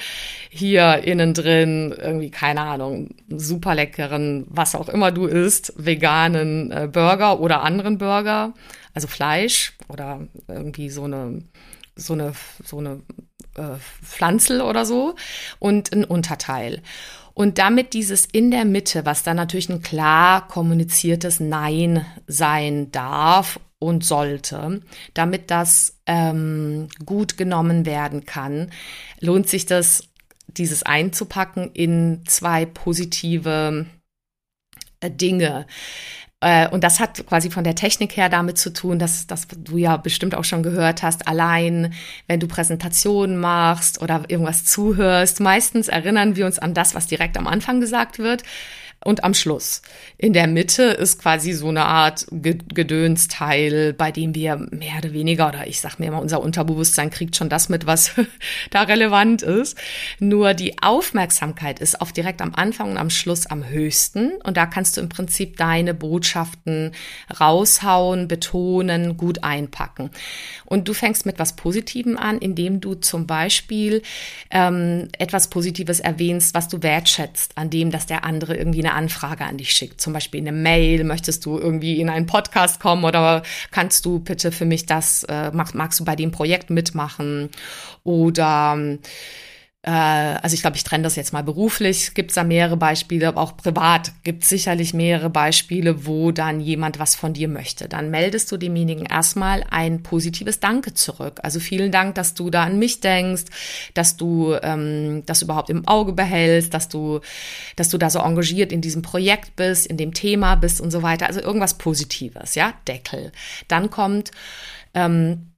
hier 0.56 1.04
innen 1.04 1.34
drin 1.34 1.96
irgendwie, 1.98 2.30
keine 2.30 2.62
Ahnung, 2.62 3.16
super 3.28 3.74
leckeren, 3.74 4.46
was 4.50 4.76
auch 4.76 4.88
immer 4.88 5.12
du 5.12 5.26
isst, 5.26 5.74
veganen 5.78 6.72
äh, 6.72 6.88
Burger 6.92 7.39
oder 7.39 7.63
anderen 7.63 7.98
Burger, 7.98 8.54
also 8.94 9.08
Fleisch 9.08 9.74
oder 9.89 10.28
irgendwie 10.48 10.92
so 10.92 11.06
eine, 11.06 11.42
so 11.96 12.13
eine, 12.13 12.34
so 12.63 12.78
eine 12.78 13.02
äh, 13.56 13.78
Pflanzel 14.04 14.62
oder 14.62 14.86
so 14.86 15.16
und 15.58 15.92
ein 15.92 16.06
Unterteil. 16.06 16.84
Und 17.34 17.58
damit 17.58 17.94
dieses 17.94 18.28
in 18.32 18.52
der 18.52 18.63
Mitte, 18.63 19.08
was 19.08 19.24
dann 19.24 19.38
natürlich 19.38 19.70
ein 19.70 19.82
klar 19.82 20.48
kommuniziertes 20.48 21.39
Nein 21.39 22.06
sein 22.28 22.92
darf 22.92 23.60
und 23.80 24.06
sollte, 24.06 24.82
damit 25.16 25.50
das 25.50 25.98
ähm, 26.06 26.89
gut 27.04 27.38
genommen 27.38 27.88
werden 27.88 28.26
kann, 28.26 28.70
lohnt 29.20 29.50
sich 29.50 29.66
das 29.66 30.12
dieses 30.58 30.84
einzupacken 30.84 31.72
in 31.74 32.24
zwei 32.26 32.66
positive 32.66 33.86
äh, 35.00 35.12
Dinge. 35.12 35.68
Äh, 36.42 36.68
und 36.70 36.84
das 36.84 37.00
hat 37.00 37.26
quasi 37.28 37.50
von 37.50 37.63
der 37.63 37.76
Technik 37.76 38.18
her 38.18 38.30
damit 38.30 38.58
zu 38.58 38.74
tun, 38.74 39.00
dass, 39.00 39.28
dass 39.28 39.48
du 39.48 39.78
ja 39.78 39.98
bestimmt 39.98 40.36
auch 40.36 40.44
schon 40.44 40.63
gehört 40.63 41.04
hast, 41.04 41.28
allein 41.28 41.94
wenn 42.28 42.39
du 42.39 42.48
Präsentationen 42.48 43.38
machst 43.38 44.02
oder 44.02 44.24
irgendwas 44.28 44.66
zuhörst, 44.66 45.39
meistens 45.39 45.88
erinnern 45.88 46.36
wir 46.36 46.46
uns 46.46 46.60
an 46.60 46.74
das, 46.74 46.96
was 46.96 47.08
direkt 47.08 47.38
am 47.38 47.48
Anfang 47.48 47.80
gesagt 47.80 48.20
wird 48.20 48.44
und 49.04 49.24
am 49.24 49.34
Schluss. 49.34 49.82
In 50.18 50.34
der 50.34 50.48
Mitte 50.48 50.84
ist 50.84 51.22
quasi 51.22 51.54
so 51.54 51.68
eine 51.68 51.86
Art 51.86 52.26
Gedönsteil, 52.32 53.94
bei 53.94 54.12
dem 54.12 54.36
wir 54.36 54.56
mehr 54.72 54.98
oder 55.00 55.13
weniger, 55.13 55.50
oder 55.50 55.68
ich 55.68 55.82
sag 55.82 56.00
mir 56.00 56.08
immer, 56.08 56.22
unser 56.22 56.42
Unterbewusstsein 56.42 57.10
kriegt 57.10 57.36
schon 57.36 57.50
das 57.50 57.70
mit, 57.70 57.86
was 57.86 58.12
da 58.72 58.84
relevant 58.84 59.42
ist. 59.42 59.78
Nur 60.20 60.54
die 60.54 60.82
Aufmerksamkeit 60.82 61.80
ist 61.80 62.00
auf 62.02 62.12
direkt 62.12 62.42
am 62.42 62.56
Anfang 62.56 62.92
und 62.92 62.98
am 62.98 63.10
Schluss 63.10 63.46
am 63.46 63.68
höchsten. 63.68 64.34
Und 64.44 64.58
da 64.58 64.66
kannst 64.66 64.98
du 64.98 65.02
im 65.02 65.10
Prinzip 65.10 65.58
deine 65.58 65.94
Botschaften 65.94 66.92
raushauen, 67.39 68.28
betonen, 68.28 69.18
gut 69.18 69.44
einpacken. 69.44 70.10
Und 70.66 70.88
du 70.88 70.94
fängst 70.94 71.26
mit 71.26 71.39
was 71.39 71.56
Positivem 71.56 72.18
an, 72.18 72.38
indem 72.38 72.80
du 72.80 72.96
zum 72.96 73.28
Beispiel 73.28 74.02
ähm, 74.52 75.10
etwas 75.18 75.50
Positives 75.50 76.00
erwähnst, 76.00 76.54
was 76.54 76.68
du 76.68 76.82
wertschätzt, 76.84 77.58
an 77.58 77.70
dem, 77.70 77.92
dass 77.92 78.06
der 78.06 78.24
andere 78.24 78.56
irgendwie 78.56 78.80
eine 78.80 78.92
Anfrage 78.93 79.45
an 79.45 79.58
dich 79.58 79.71
schickt. 79.71 80.01
Zum 80.01 80.13
Beispiel 80.13 80.41
eine 80.41 80.51
Mail, 80.51 81.03
möchtest 81.03 81.45
du 81.45 81.58
irgendwie 81.58 81.99
in 81.99 82.10
einen 82.10 82.25
Podcast 82.25 82.79
kommen 82.79 83.03
oder 83.03 83.43
kannst 83.71 84.06
du 84.06 84.19
bitte 84.19 84.51
für 84.51 84.65
mich 84.65 84.86
das, 84.86 85.23
äh, 85.23 85.51
magst, 85.51 85.75
magst 85.75 85.99
du 85.99 86.06
bei 86.06 86.15
dem 86.15 86.32
Projekt 86.32 86.69
mitmachen? 86.69 87.49
Oder 88.03 88.77
äh, 88.77 88.97
also 89.86 90.54
ich 90.54 90.62
glaube, 90.62 90.78
ich 90.78 90.86
trenne 90.86 91.04
das 91.04 91.17
jetzt 91.17 91.34
mal 91.34 91.43
beruflich, 91.43 92.13
gibt 92.13 92.32
es 92.32 92.36
da 92.36 92.46
mehrere 92.46 92.78
Beispiele, 92.78 93.28
aber 93.28 93.41
auch 93.41 93.58
privat 93.58 94.13
gibt 94.24 94.43
es 94.43 94.50
sicherlich 94.50 94.93
mehrere 94.93 95.30
Beispiele, 95.30 96.06
wo 96.06 96.32
dann 96.32 96.62
jemand 96.62 97.00
was 97.00 97.15
von 97.15 97.34
dir 97.34 97.50
möchte. 97.50 97.89
Dann 97.89 98.10
meldest 98.10 98.50
du 98.50 98.56
demjenigen 98.56 99.06
erstmal 99.06 99.65
ein 99.72 100.02
positives 100.02 100.62
Danke 100.62 100.93
zurück. 100.93 101.41
Also 101.43 101.60
vielen 101.60 101.91
Dank, 101.91 102.15
dass 102.15 102.34
du 102.34 102.50
da 102.50 102.63
an 102.63 102.80
mich 102.80 103.02
denkst, 103.02 103.43
dass 103.93 104.15
du 104.15 104.56
ähm, 104.63 105.24
das 105.26 105.41
überhaupt 105.41 105.69
im 105.69 105.86
Auge 105.86 106.13
behältst, 106.13 106.74
dass 106.74 106.88
du, 106.88 107.19
dass 107.76 107.89
du 107.89 107.98
da 107.98 108.10
so 108.10 108.19
engagiert 108.19 108.72
in 108.72 108.80
diesem 108.80 109.02
Projekt 109.02 109.58
bist, 109.58 109.86
in 109.86 109.98
dem 109.98 110.13
Thema 110.13 110.56
bist 110.56 110.80
und 110.80 110.91
so 110.91 111.02
weiter. 111.02 111.28
Also 111.28 111.41
irgendwas 111.41 111.78
Positives, 111.78 112.56
ja, 112.56 112.74
Deckel. 112.88 113.34
Dann 113.67 113.89
kommt 113.89 114.32
ähm, 114.93 115.53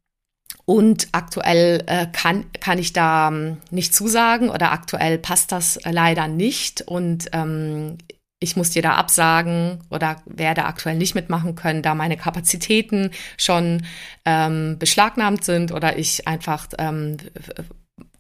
und 0.66 1.10
aktuell 1.12 1.84
äh, 1.86 2.08
kann, 2.08 2.46
kann 2.60 2.80
ich 2.80 2.92
da 2.92 3.28
ähm, 3.28 3.58
nicht 3.70 3.94
zusagen 3.94 4.50
oder 4.50 4.72
aktuell 4.72 5.20
passt 5.20 5.52
das 5.52 5.78
äh, 5.78 5.92
leider 5.92 6.28
nicht. 6.28 6.82
Und 6.82 7.28
ähm, 7.34 8.00
ich 8.40 8.56
muss 8.56 8.72
dir 8.72 8.82
da 8.82 8.96
absagen 8.96 9.80
oder 9.92 10.22
werde 10.26 10.66
aktuell 10.66 10.96
nicht 10.96 11.14
mitmachen 11.14 11.56
können, 11.56 11.84
da 11.84 11.94
meine 11.94 12.18
Kapazitäten 12.18 13.12
schon 13.38 13.86
ähm, 14.26 14.78
beschlagnahmt 14.80 15.44
sind 15.44 15.72
oder 15.72 15.98
ich 15.98 16.28
einfach 16.28 16.68
ähm, 16.80 17.18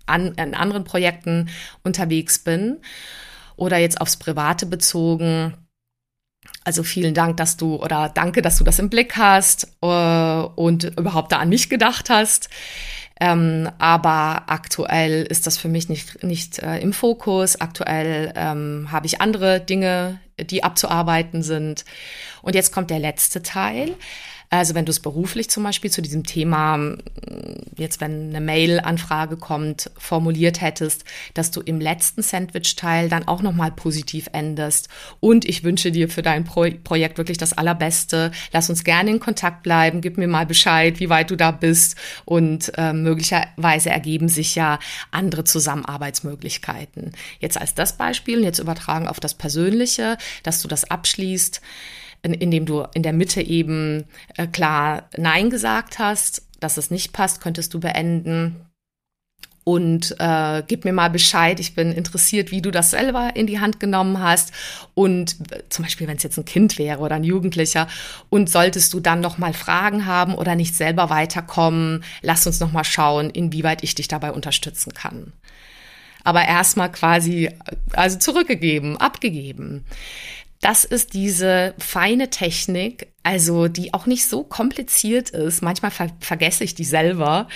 an, 0.06 0.34
in 0.36 0.54
anderen 0.54 0.84
Projekten 0.84 1.50
unterwegs 1.84 2.40
bin. 2.40 2.78
Oder 3.58 3.78
jetzt 3.78 4.02
aufs 4.02 4.18
Private 4.18 4.66
bezogen 4.66 5.54
also 6.65 6.84
vielen 6.84 7.13
Dank, 7.13 7.38
dass 7.38 7.56
du 7.56 7.75
oder 7.75 8.10
danke, 8.13 8.41
dass 8.41 8.58
du 8.58 8.63
das 8.63 8.80
im 8.80 8.89
Blick 8.89 9.15
hast 9.15 9.67
äh, 9.82 9.86
und 9.86 10.84
überhaupt 10.84 11.32
da 11.32 11.38
an 11.38 11.49
mich 11.49 11.69
gedacht 11.69 12.10
hast. 12.10 12.49
Ähm, 13.21 13.69
aber 13.78 14.43
aktuell 14.47 15.23
ist 15.23 15.47
das 15.47 15.58
für 15.58 15.69
mich 15.69 15.88
nicht, 15.88 16.23
nicht 16.23 16.60
äh, 16.60 16.80
im 16.80 16.91
Fokus. 16.91 17.62
Aktuell 17.62 18.34
ähm, 18.36 18.89
habe 18.91 19.06
ich 19.06 19.21
andere 19.21 19.62
Dinge, 19.62 20.19
die 20.38 20.63
abzuarbeiten 20.63 21.41
sind. 21.41 21.86
Und 22.41 22.56
jetzt 22.56 22.73
kommt 22.73 22.89
der 22.89 22.99
letzte 22.99 23.41
Teil. 23.41 23.95
Also 24.58 24.76
wenn 24.76 24.86
du 24.86 24.91
es 24.91 25.00
beruflich 25.00 25.50
zum 25.50 25.63
Beispiel 25.63 25.91
zu 25.91 26.02
diesem 26.02 26.24
Thema, 26.24 26.78
mm, 26.78 26.96
jetzt 27.78 28.02
wenn 28.02 28.30
eine 28.30 28.41
Mail-Anfrage 28.41 29.38
kommt, 29.38 29.91
formuliert 29.98 30.62
hättest, 30.62 31.04
dass 31.34 31.52
du 31.52 31.62
im 31.62 31.80
letzten 31.80 32.22
Sandwich-Teil 32.22 33.10
dann 33.10 33.28
auch 33.28 33.41
nochmal 33.41 33.72
positiv 33.72 34.28
endest. 34.32 34.89
Und 35.20 35.46
ich 35.46 35.63
wünsche 35.63 35.91
dir 35.91 36.10
für 36.10 36.22
dein 36.22 36.44
Pro 36.44 36.65
Projekt 36.84 37.18
wirklich 37.18 37.38
das 37.38 37.54
Allerbeste. 37.54 38.32
Lass 38.52 38.70
uns 38.70 38.84
gerne 38.84 39.12
in 39.12 39.20
Kontakt 39.20 39.63
bleiben. 39.63 40.02
Gib 40.02 40.18
mir 40.18 40.28
mal 40.28 40.46
Bescheid, 40.46 41.00
wie 41.00 41.10
weit 41.10 41.32
du 41.32 41.36
da 41.36 41.52
bist. 41.52 41.96
Und 42.24 42.72
äh, 42.78 42.94
möglicherweise 42.94 43.89
ergeben 43.89 44.30
sich 44.30 44.56
ja 44.56 44.80
andere 45.12 45.44
Zusammenarbeitsmöglichkeiten. 45.44 47.12
Jetzt 47.39 47.60
als 47.60 47.76
das 47.76 47.98
Beispiel, 47.98 48.44
jetzt 48.44 48.60
übertragen 48.60 49.08
auf 49.08 49.20
das 49.20 49.34
Persönliche, 49.34 50.18
dass 50.44 50.62
du 50.62 50.68
das 50.68 50.89
abschließt 50.89 51.62
indem 52.34 52.66
du 52.66 52.84
in 52.94 53.04
der 53.04 53.14
Mitte 53.14 53.42
eben 53.42 54.06
äh, 54.36 54.48
klar 54.48 55.10
Nein 55.18 55.50
gesagt 55.50 56.00
hast, 56.00 56.44
dass 56.60 56.78
es 56.78 56.92
nicht 56.92 57.14
passt, 57.14 57.42
könntest 57.42 57.74
du 57.74 57.80
beenden. 57.80 58.56
Und 59.64 60.16
äh, 60.20 60.62
gib 60.68 60.86
mir 60.86 60.94
mal 60.94 61.10
Bescheid, 61.10 61.60
ich 61.60 61.74
bin 61.74 61.92
interessiert, 61.92 62.52
wie 62.52 62.62
du 62.62 62.70
das 62.70 62.92
selber 62.92 63.32
in 63.36 63.48
die 63.48 63.60
Hand 63.60 63.80
genommen 63.80 64.20
hast. 64.20 64.52
Und 64.94 65.38
äh, 65.52 65.64
zum 65.70 65.86
Beispiel, 65.86 66.08
wenn 66.08 66.18
es 66.18 66.24
jetzt 66.24 66.38
ein 66.38 66.46
Kind 66.46 66.78
wäre 66.78 67.00
oder 67.00 67.16
ein 67.16 67.24
Jugendlicher. 67.24 67.88
Und 68.30 68.48
solltest 68.48 68.94
du 68.94 69.00
dann 69.00 69.22
noch 69.22 69.40
mal 69.40 69.54
Fragen 69.54 70.06
haben 70.06 70.36
oder 70.36 70.54
nicht 70.54 70.76
selber 70.76 71.10
weiterkommen, 71.10 72.04
lass 72.22 72.46
uns 72.46 72.60
noch 72.60 72.72
mal 72.72 72.84
schauen, 72.84 73.32
inwieweit 73.32 73.84
ich 73.84 73.96
dich 73.96 74.08
dabei 74.08 74.32
unterstützen 74.32 74.94
kann 74.94 75.34
aber 76.26 76.44
erstmal 76.44 76.92
quasi, 76.92 77.50
also 77.94 78.18
zurückgegeben, 78.18 78.98
abgegeben. 78.98 79.86
Das 80.65 80.84
ist 80.84 81.13
diese 81.13 81.75
feine 81.78 82.32
Technik, 82.32 83.10
also 83.21 83.67
die 83.67 83.93
auch 83.93 84.08
nicht 84.08 84.25
so 84.25 84.43
kompliziert 84.43 85.30
ist. 85.30 85.62
Manchmal 85.62 85.91
ver 85.91 86.10
vergesse 86.19 86.63
ich 86.63 86.73
die 86.73 86.86
selber. 86.86 87.47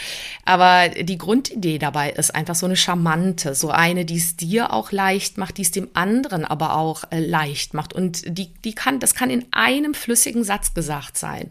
Aber 0.45 0.89
die 0.89 1.17
Grundidee 1.17 1.79
dabei 1.79 2.11
ist 2.11 2.35
einfach 2.35 2.53
so 2.53 2.67
eine 2.67 2.75
charmante, 2.75 3.55
so 3.55 3.71
eine, 3.71 4.05
die 4.05 4.17
es 4.17 4.35
dir 4.35 4.71
auch 4.71 4.91
leicht 4.91 5.39
macht, 5.39 5.57
die 5.57 5.63
es 5.63 5.71
dem 5.71 5.89
anderen 5.95 6.45
aber 6.45 6.75
auch 6.75 7.03
äh, 7.09 7.19
leicht 7.19 7.73
macht. 7.73 7.93
Und 7.93 8.37
die, 8.37 8.53
die 8.53 8.75
kann, 8.75 8.99
das 8.99 9.15
kann 9.15 9.31
in 9.31 9.47
einem 9.49 9.95
flüssigen 9.95 10.43
Satz 10.43 10.75
gesagt 10.75 11.17
sein. 11.17 11.49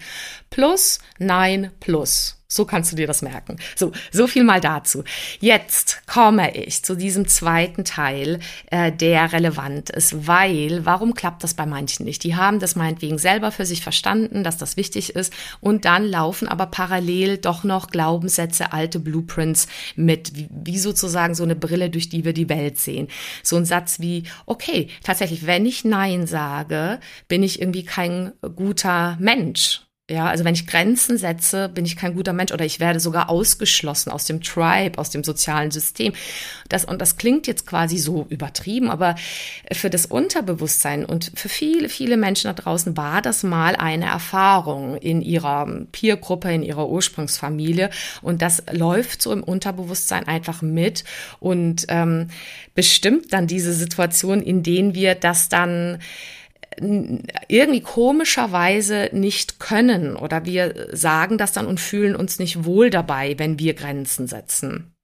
Plus, 0.50 1.00
nein, 1.18 1.72
plus. 1.80 2.38
So 2.50 2.64
kannst 2.64 2.90
du 2.90 2.96
dir 2.96 3.06
das 3.06 3.20
merken. 3.20 3.58
So, 3.76 3.92
so 4.11 4.26
viel 4.26 4.42
mal 4.42 4.62
dazu. 4.62 5.04
Jetzt 5.38 6.00
komme 6.06 6.56
ich 6.56 6.82
zu 6.82 6.96
diesem 6.96 7.28
zweiten 7.28 7.84
Teil, 7.84 8.40
äh, 8.70 8.90
der 8.90 9.34
relevant 9.34 9.90
ist, 9.90 10.26
weil, 10.26 10.87
warum 10.87 11.12
klappt 11.12 11.44
das 11.44 11.52
bei 11.52 11.66
manchen 11.66 12.06
nicht? 12.06 12.24
Die 12.24 12.37
haben 12.37 12.58
das 12.58 12.74
meinetwegen 12.74 13.18
selber 13.18 13.52
für 13.52 13.66
sich 13.66 13.82
verstanden, 13.82 14.44
dass 14.44 14.56
das 14.56 14.78
wichtig 14.78 15.14
ist 15.14 15.30
und 15.61 15.84
dann 15.84 16.06
laufen 16.06 16.48
aber 16.48 16.64
parallel 16.64 17.37
doch 17.37 17.64
noch 17.64 17.88
Glaubenssätze, 17.88 18.72
alte 18.72 18.98
Blueprints 18.98 19.68
mit, 19.94 20.34
wie, 20.34 20.48
wie 20.50 20.78
sozusagen 20.78 21.34
so 21.34 21.42
eine 21.42 21.54
Brille, 21.54 21.90
durch 21.90 22.08
die 22.08 22.24
wir 22.24 22.32
die 22.32 22.48
Welt 22.48 22.78
sehen. 22.78 23.08
So 23.42 23.56
ein 23.56 23.66
Satz 23.66 24.00
wie, 24.00 24.22
okay, 24.46 24.88
tatsächlich, 25.02 25.46
wenn 25.46 25.66
ich 25.66 25.84
Nein 25.84 26.26
sage, 26.26 26.98
bin 27.28 27.42
ich 27.42 27.61
irgendwie 27.61 27.84
kein 27.84 28.32
guter 28.56 29.18
Mensch 29.20 29.82
ja, 30.10 30.26
also 30.26 30.44
wenn 30.44 30.54
ich 30.54 30.66
Grenzen 30.66 31.18
setze, 31.18 31.68
bin 31.68 31.84
ich 31.84 31.96
kein 31.96 32.14
guter 32.14 32.32
Mensch 32.32 32.50
oder 32.52 32.64
ich 32.64 32.80
werde 32.80 32.98
sogar 32.98 33.28
ausgeschlossen 33.28 34.10
aus 34.10 34.24
dem 34.24 34.42
Tribe, 34.42 34.98
aus 34.98 35.10
dem 35.10 35.22
sozialen 35.22 35.70
System. 35.70 36.14
Das, 36.70 36.86
und 36.86 37.02
das 37.02 37.18
klingt 37.18 37.46
jetzt 37.46 37.66
quasi 37.66 37.98
so 37.98 38.24
übertrieben, 38.30 38.90
aber 38.90 39.16
für 39.70 39.90
das 39.90 40.06
Unterbewusstsein 40.06 41.04
und 41.04 41.30
für 41.34 41.50
viele, 41.50 41.90
viele 41.90 42.16
Menschen 42.16 42.48
da 42.48 42.54
draußen 42.54 42.96
war 42.96 43.20
das 43.20 43.42
mal 43.42 43.76
eine 43.76 44.06
Erfahrung 44.06 44.96
in 44.96 45.20
ihrer 45.20 45.66
Peergruppe, 45.92 46.52
in 46.54 46.62
ihrer 46.62 46.88
Ursprungsfamilie. 46.88 47.90
Und 48.22 48.40
das 48.40 48.62
läuft 48.72 49.20
so 49.20 49.30
im 49.30 49.42
Unterbewusstsein 49.42 50.26
einfach 50.26 50.62
mit 50.62 51.04
und 51.38 51.84
ähm, 51.88 52.28
bestimmt 52.74 53.34
dann 53.34 53.46
diese 53.46 53.74
Situation, 53.74 54.40
in 54.40 54.62
denen 54.62 54.94
wir 54.94 55.14
das 55.14 55.50
dann 55.50 55.98
irgendwie 57.48 57.80
komischerweise 57.80 59.10
nicht 59.12 59.60
können 59.60 60.16
oder 60.16 60.44
wir 60.44 60.88
sagen 60.92 61.38
das 61.38 61.52
dann 61.52 61.66
und 61.66 61.80
fühlen 61.80 62.16
uns 62.16 62.38
nicht 62.38 62.64
wohl 62.64 62.90
dabei, 62.90 63.38
wenn 63.38 63.58
wir 63.58 63.74
Grenzen 63.74 64.26
setzen. 64.26 64.94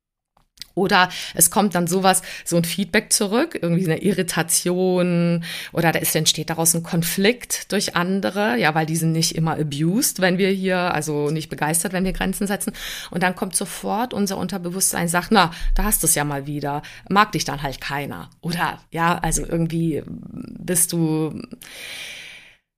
Oder 0.75 1.09
es 1.35 1.51
kommt 1.51 1.75
dann 1.75 1.87
sowas, 1.87 2.23
so 2.45 2.57
ein 2.57 2.65
Feedback 2.65 3.13
zurück, 3.13 3.59
irgendwie 3.61 3.85
eine 3.85 4.03
Irritation 4.03 5.45
oder 5.73 5.93
da 5.93 5.99
ist, 6.01 6.17
entsteht 6.17 6.51
daraus 6.51 6.75
ein 6.75 6.83
Konflikt 6.83 7.71
durch 7.73 7.95
andere, 7.95 8.59
ja, 8.59 8.75
weil 8.75 8.87
die 8.87 8.97
sind 8.97 9.13
nicht 9.13 9.37
immer 9.37 9.59
abused, 9.59 10.21
wenn 10.21 10.39
wir 10.39 10.51
hier, 10.51 10.79
also 10.79 11.31
nicht 11.31 11.49
begeistert, 11.49 11.93
wenn 11.93 12.05
wir 12.05 12.13
Grenzen 12.13 12.47
setzen. 12.47 12.73
Und 13.11 13.23
dann 13.23 13.37
kommt 13.37 13.55
sofort 13.55 14.13
unser 14.13 14.37
Unterbewusstsein, 14.37 15.09
sagt, 15.09 15.31
na, 15.31 15.53
da 15.75 15.85
hast 15.85 16.03
du 16.03 16.07
es 16.07 16.15
ja 16.15 16.25
mal 16.25 16.47
wieder, 16.47 16.83
mag 17.09 17.33
dich 17.33 17.45
dann 17.45 17.63
halt 17.63 17.81
keiner. 17.81 18.31
Oder 18.41 18.81
ja, 18.91 19.19
also 19.19 19.45
irgendwie 19.47 20.03
bist 20.07 20.93
du 20.93 21.41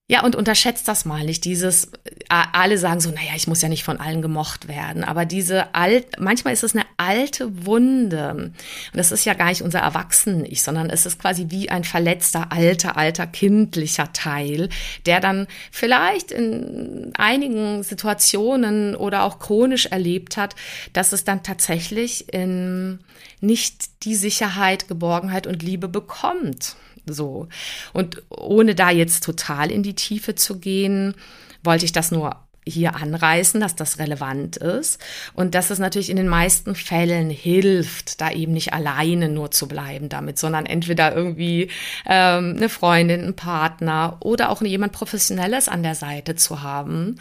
ja, 0.09 0.23
und 0.23 0.37
unterschätzt 0.37 0.87
das 0.87 1.05
mal 1.05 1.25
nicht. 1.25 1.45
Dieses, 1.45 1.91
alle 2.29 2.79
sagen 2.79 3.01
so, 3.01 3.11
naja, 3.11 3.33
ich 3.35 3.49
muss 3.49 3.61
ja 3.61 3.69
nicht 3.69 3.83
von 3.83 3.99
allen 3.99 4.23
gemocht 4.23 4.69
werden. 4.69 5.03
Aber 5.03 5.25
diese 5.25 5.75
alt, 5.75 6.21
manchmal 6.21 6.55
ist 6.55 6.63
es 6.63 6.77
eine 6.77 6.87
alte 6.97 7.67
Wunde. 7.67 8.31
Und 8.31 8.55
das 8.93 9.11
ist 9.11 9.25
ja 9.25 9.35
gar 9.35 9.49
nicht 9.49 9.63
unser 9.63 9.81
Erwachsenen-Ich, 9.81 10.63
sondern 10.63 10.91
es 10.91 11.07
ist 11.07 11.19
quasi 11.19 11.47
wie 11.49 11.71
ein 11.71 11.83
verletzter, 11.83 12.53
alter, 12.53 12.97
alter, 12.97 13.27
kindlicher 13.27 14.13
Teil, 14.13 14.69
der 15.07 15.19
dann 15.19 15.49
vielleicht 15.73 16.31
in 16.31 17.11
einigen 17.19 17.83
Situationen 17.83 18.95
oder 18.95 19.25
auch 19.25 19.41
chronisch 19.41 19.87
erlebt 19.87 20.37
hat, 20.37 20.55
dass 20.93 21.13
es 21.13 21.25
dann 21.25 21.43
tatsächlich 21.43 22.33
in 22.33 23.01
nicht 23.41 24.05
die 24.05 24.15
Sicherheit, 24.15 24.87
Geborgenheit 24.87 25.49
und 25.49 25.65
Liebe 25.65 25.89
bekommt. 25.89 26.77
So. 27.07 27.49
Und 27.93 28.23
ohne 28.29 28.75
da 28.75 28.91
jetzt 28.91 29.25
total 29.25 29.71
in 29.71 29.83
die 29.83 29.95
Tiefe 29.95 30.35
zu 30.35 30.59
gehen, 30.59 31.15
wollte 31.63 31.85
ich 31.85 31.93
das 31.93 32.11
nur 32.11 32.37
hier 32.69 32.97
anreißen, 32.97 33.61
dass 33.61 33.77
das 33.77 33.99
relevant 33.99 34.57
ist 34.57 35.01
und 35.35 35.55
dass 35.55 35.71
es 35.71 35.79
natürlich 35.79 36.11
in 36.11 36.17
den 36.17 36.29
meisten 36.29 36.75
Fällen 36.75 37.31
hilft, 37.31 38.21
da 38.21 38.31
eben 38.33 38.53
nicht 38.53 38.73
alleine 38.73 39.29
nur 39.29 39.53
zu 39.53 39.69
bleiben 39.69 40.09
damit, 40.09 40.39
sondern 40.39 40.67
entweder 40.67 41.15
irgendwie 41.15 41.71
ähm, 42.07 42.55
eine 42.57 42.69
Freundin, 42.69 43.23
einen 43.23 43.37
Partner 43.37 44.17
oder 44.21 44.51
auch 44.51 44.63
jemand 44.63 44.93
Professionelles 44.93 45.69
an 45.69 45.85
der 45.85 45.95
Seite 45.95 46.35
zu 46.35 46.63
haben, 46.63 47.17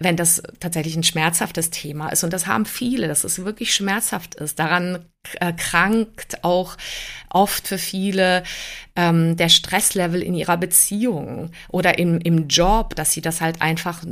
wenn 0.00 0.16
das 0.16 0.42
tatsächlich 0.58 0.96
ein 0.96 1.04
schmerzhaftes 1.04 1.70
Thema 1.70 2.08
ist. 2.08 2.24
Und 2.24 2.32
das 2.32 2.48
haben 2.48 2.66
viele, 2.66 3.06
dass 3.06 3.22
es 3.22 3.44
wirklich 3.44 3.72
schmerzhaft 3.72 4.34
ist. 4.34 4.58
Daran 4.58 5.04
äh, 5.38 5.52
krankt 5.52 6.42
auch 6.44 6.76
oft 7.28 7.68
für 7.68 7.78
viele 7.78 8.42
ähm, 8.96 9.36
der 9.36 9.50
Stresslevel 9.50 10.22
in 10.22 10.34
ihrer 10.34 10.56
Beziehung 10.56 11.50
oder 11.68 11.98
im, 11.98 12.18
im 12.20 12.48
Job, 12.48 12.96
dass 12.96 13.12
sie 13.12 13.20
das 13.20 13.40
halt 13.40 13.60
einfach 13.60 14.02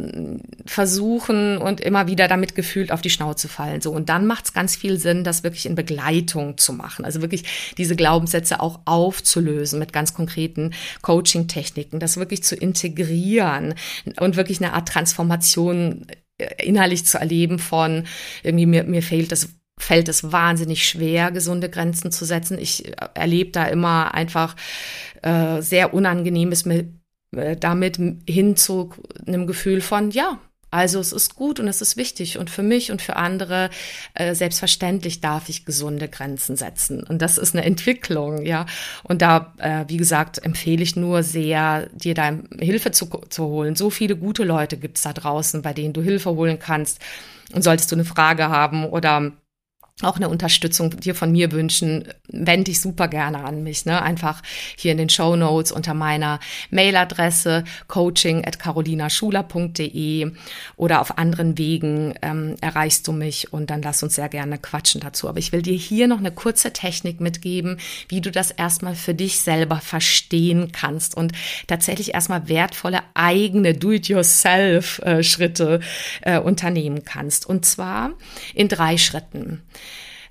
versuchen 0.66 1.58
und 1.58 1.80
immer 1.80 2.06
wieder 2.06 2.28
damit 2.28 2.54
gefühlt 2.54 2.92
auf 2.92 3.00
die 3.00 3.10
Schnauze 3.10 3.48
fallen. 3.48 3.80
So 3.80 3.90
und 3.90 4.08
dann 4.10 4.26
macht 4.26 4.44
es 4.44 4.52
ganz 4.52 4.76
viel 4.76 4.98
Sinn, 4.98 5.24
das 5.24 5.42
wirklich 5.42 5.66
in 5.66 5.74
Begleitung 5.74 6.58
zu 6.58 6.72
machen. 6.74 7.04
Also 7.04 7.22
wirklich 7.22 7.72
diese 7.78 7.96
Glaubenssätze 7.96 8.60
auch 8.60 8.80
aufzulösen 8.84 9.78
mit 9.78 9.92
ganz 9.92 10.14
konkreten 10.14 10.74
Coaching-Techniken, 11.00 12.00
das 12.00 12.18
wirklich 12.18 12.44
zu 12.44 12.54
integrieren 12.54 13.74
und 14.20 14.36
wirklich 14.36 14.62
eine 14.62 14.74
Art 14.74 14.88
Transformation 14.88 16.06
äh, 16.36 16.64
innerlich 16.64 17.06
zu 17.06 17.18
erleben 17.18 17.58
von 17.58 18.06
irgendwie 18.42 18.66
mir, 18.66 18.84
mir 18.84 19.02
fehlt 19.02 19.32
das 19.32 19.48
fällt 19.78 20.08
es 20.08 20.32
wahnsinnig 20.32 20.86
schwer, 20.86 21.30
gesunde 21.30 21.70
Grenzen 21.70 22.10
zu 22.10 22.24
setzen. 22.24 22.58
Ich 22.58 22.88
äh, 22.88 23.08
erlebe 23.14 23.50
da 23.50 23.64
immer 23.64 24.14
einfach 24.14 24.56
äh, 25.22 25.62
sehr 25.62 25.94
Unangenehmes 25.94 26.64
mit, 26.64 26.88
äh, 27.32 27.56
damit 27.56 27.98
hin 28.28 28.56
zu 28.56 28.92
einem 29.26 29.46
Gefühl 29.46 29.80
von, 29.80 30.10
ja, 30.10 30.38
also 30.70 31.00
es 31.00 31.12
ist 31.12 31.34
gut 31.34 31.60
und 31.60 31.68
es 31.68 31.80
ist 31.80 31.96
wichtig 31.96 32.36
und 32.36 32.50
für 32.50 32.62
mich 32.62 32.90
und 32.90 33.00
für 33.00 33.16
andere 33.16 33.70
äh, 34.12 34.34
selbstverständlich 34.34 35.22
darf 35.22 35.48
ich 35.48 35.64
gesunde 35.64 36.08
Grenzen 36.08 36.56
setzen 36.56 37.02
und 37.04 37.22
das 37.22 37.38
ist 37.38 37.54
eine 37.54 37.64
Entwicklung, 37.64 38.44
ja. 38.44 38.66
Und 39.02 39.22
da, 39.22 39.54
äh, 39.58 39.84
wie 39.88 39.96
gesagt, 39.96 40.44
empfehle 40.44 40.82
ich 40.82 40.94
nur 40.94 41.22
sehr, 41.22 41.88
dir 41.94 42.12
da 42.12 42.38
Hilfe 42.60 42.90
zu, 42.90 43.06
zu 43.30 43.44
holen. 43.46 43.76
So 43.76 43.88
viele 43.88 44.16
gute 44.16 44.44
Leute 44.44 44.76
gibt's 44.76 45.02
da 45.02 45.14
draußen, 45.14 45.62
bei 45.62 45.72
denen 45.72 45.94
du 45.94 46.02
Hilfe 46.02 46.30
holen 46.30 46.58
kannst. 46.58 47.00
Und 47.54 47.64
solltest 47.64 47.90
du 47.90 47.96
eine 47.96 48.04
Frage 48.04 48.50
haben 48.50 48.84
oder 48.84 49.32
auch 50.02 50.16
eine 50.16 50.28
Unterstützung 50.28 50.90
dir 50.90 51.14
von 51.14 51.32
mir 51.32 51.50
wünschen, 51.50 52.04
wende 52.28 52.64
dich 52.64 52.80
super 52.80 53.08
gerne 53.08 53.44
an 53.44 53.64
mich. 53.64 53.84
Ne? 53.84 54.00
Einfach 54.00 54.42
hier 54.76 54.92
in 54.92 54.98
den 54.98 55.08
Show 55.08 55.34
Notes 55.34 55.72
unter 55.72 55.94
meiner 55.94 56.38
Mailadresse 56.70 57.64
coaching 57.88 58.44
at 58.44 58.60
carolinaschuler.de 58.60 60.30
oder 60.76 61.00
auf 61.00 61.18
anderen 61.18 61.58
Wegen 61.58 62.14
ähm, 62.22 62.54
erreichst 62.60 63.08
du 63.08 63.12
mich 63.12 63.52
und 63.52 63.70
dann 63.70 63.82
lass 63.82 64.02
uns 64.02 64.14
sehr 64.14 64.28
gerne 64.28 64.58
quatschen 64.58 65.00
dazu. 65.00 65.28
Aber 65.28 65.38
ich 65.38 65.50
will 65.50 65.62
dir 65.62 65.74
hier 65.74 66.06
noch 66.06 66.18
eine 66.18 66.30
kurze 66.30 66.72
Technik 66.72 67.20
mitgeben, 67.20 67.78
wie 68.08 68.20
du 68.20 68.30
das 68.30 68.52
erstmal 68.52 68.94
für 68.94 69.14
dich 69.14 69.40
selber 69.40 69.80
verstehen 69.80 70.70
kannst 70.70 71.16
und 71.16 71.32
tatsächlich 71.66 72.14
erstmal 72.14 72.48
wertvolle 72.48 73.00
eigene 73.14 73.74
Do-it-yourself-Schritte 73.74 75.80
äh, 76.22 76.36
äh, 76.36 76.38
unternehmen 76.38 77.02
kannst. 77.04 77.46
Und 77.46 77.66
zwar 77.66 78.12
in 78.54 78.68
drei 78.68 78.96
Schritten. 78.96 79.62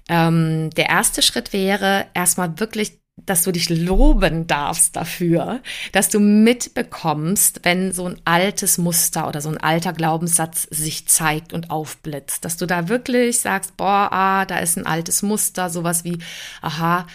Ähm, 0.10 0.70
der 0.72 0.90
erste 0.90 1.22
Schritt 1.22 1.54
wäre 1.54 2.06
erstmal 2.14 2.60
wirklich 2.60 3.00
dass 3.26 3.44
du 3.44 3.52
dich 3.52 3.70
loben 3.70 4.46
darfst 4.48 4.96
dafür, 4.96 5.62
dass 5.92 6.10
du 6.10 6.20
mitbekommst, 6.20 7.62
wenn 7.64 7.92
so 7.92 8.06
ein 8.06 8.22
altes 8.26 8.78
Muster 8.78 9.28
oder 9.28 9.42
so 9.42 9.50
ein 9.50 9.58
alter 9.58 9.92
Glaubenssatz 9.92 10.64
sich 10.70 11.08
zeigt 11.08 11.52
und 11.52 11.72
aufblitzt, 11.72 12.46
dass 12.46 12.58
du 12.58 12.68
da 12.68 12.90
wirklich 12.90 13.40
sagst, 13.40 13.76
boah, 13.76 14.10
ah, 14.12 14.46
da 14.46 14.60
ist 14.60 14.78
ein 14.78 14.86
altes 14.86 15.24
Muster, 15.24 15.70
sowas 15.70 16.04
wie, 16.04 16.20
aha, 16.62 17.08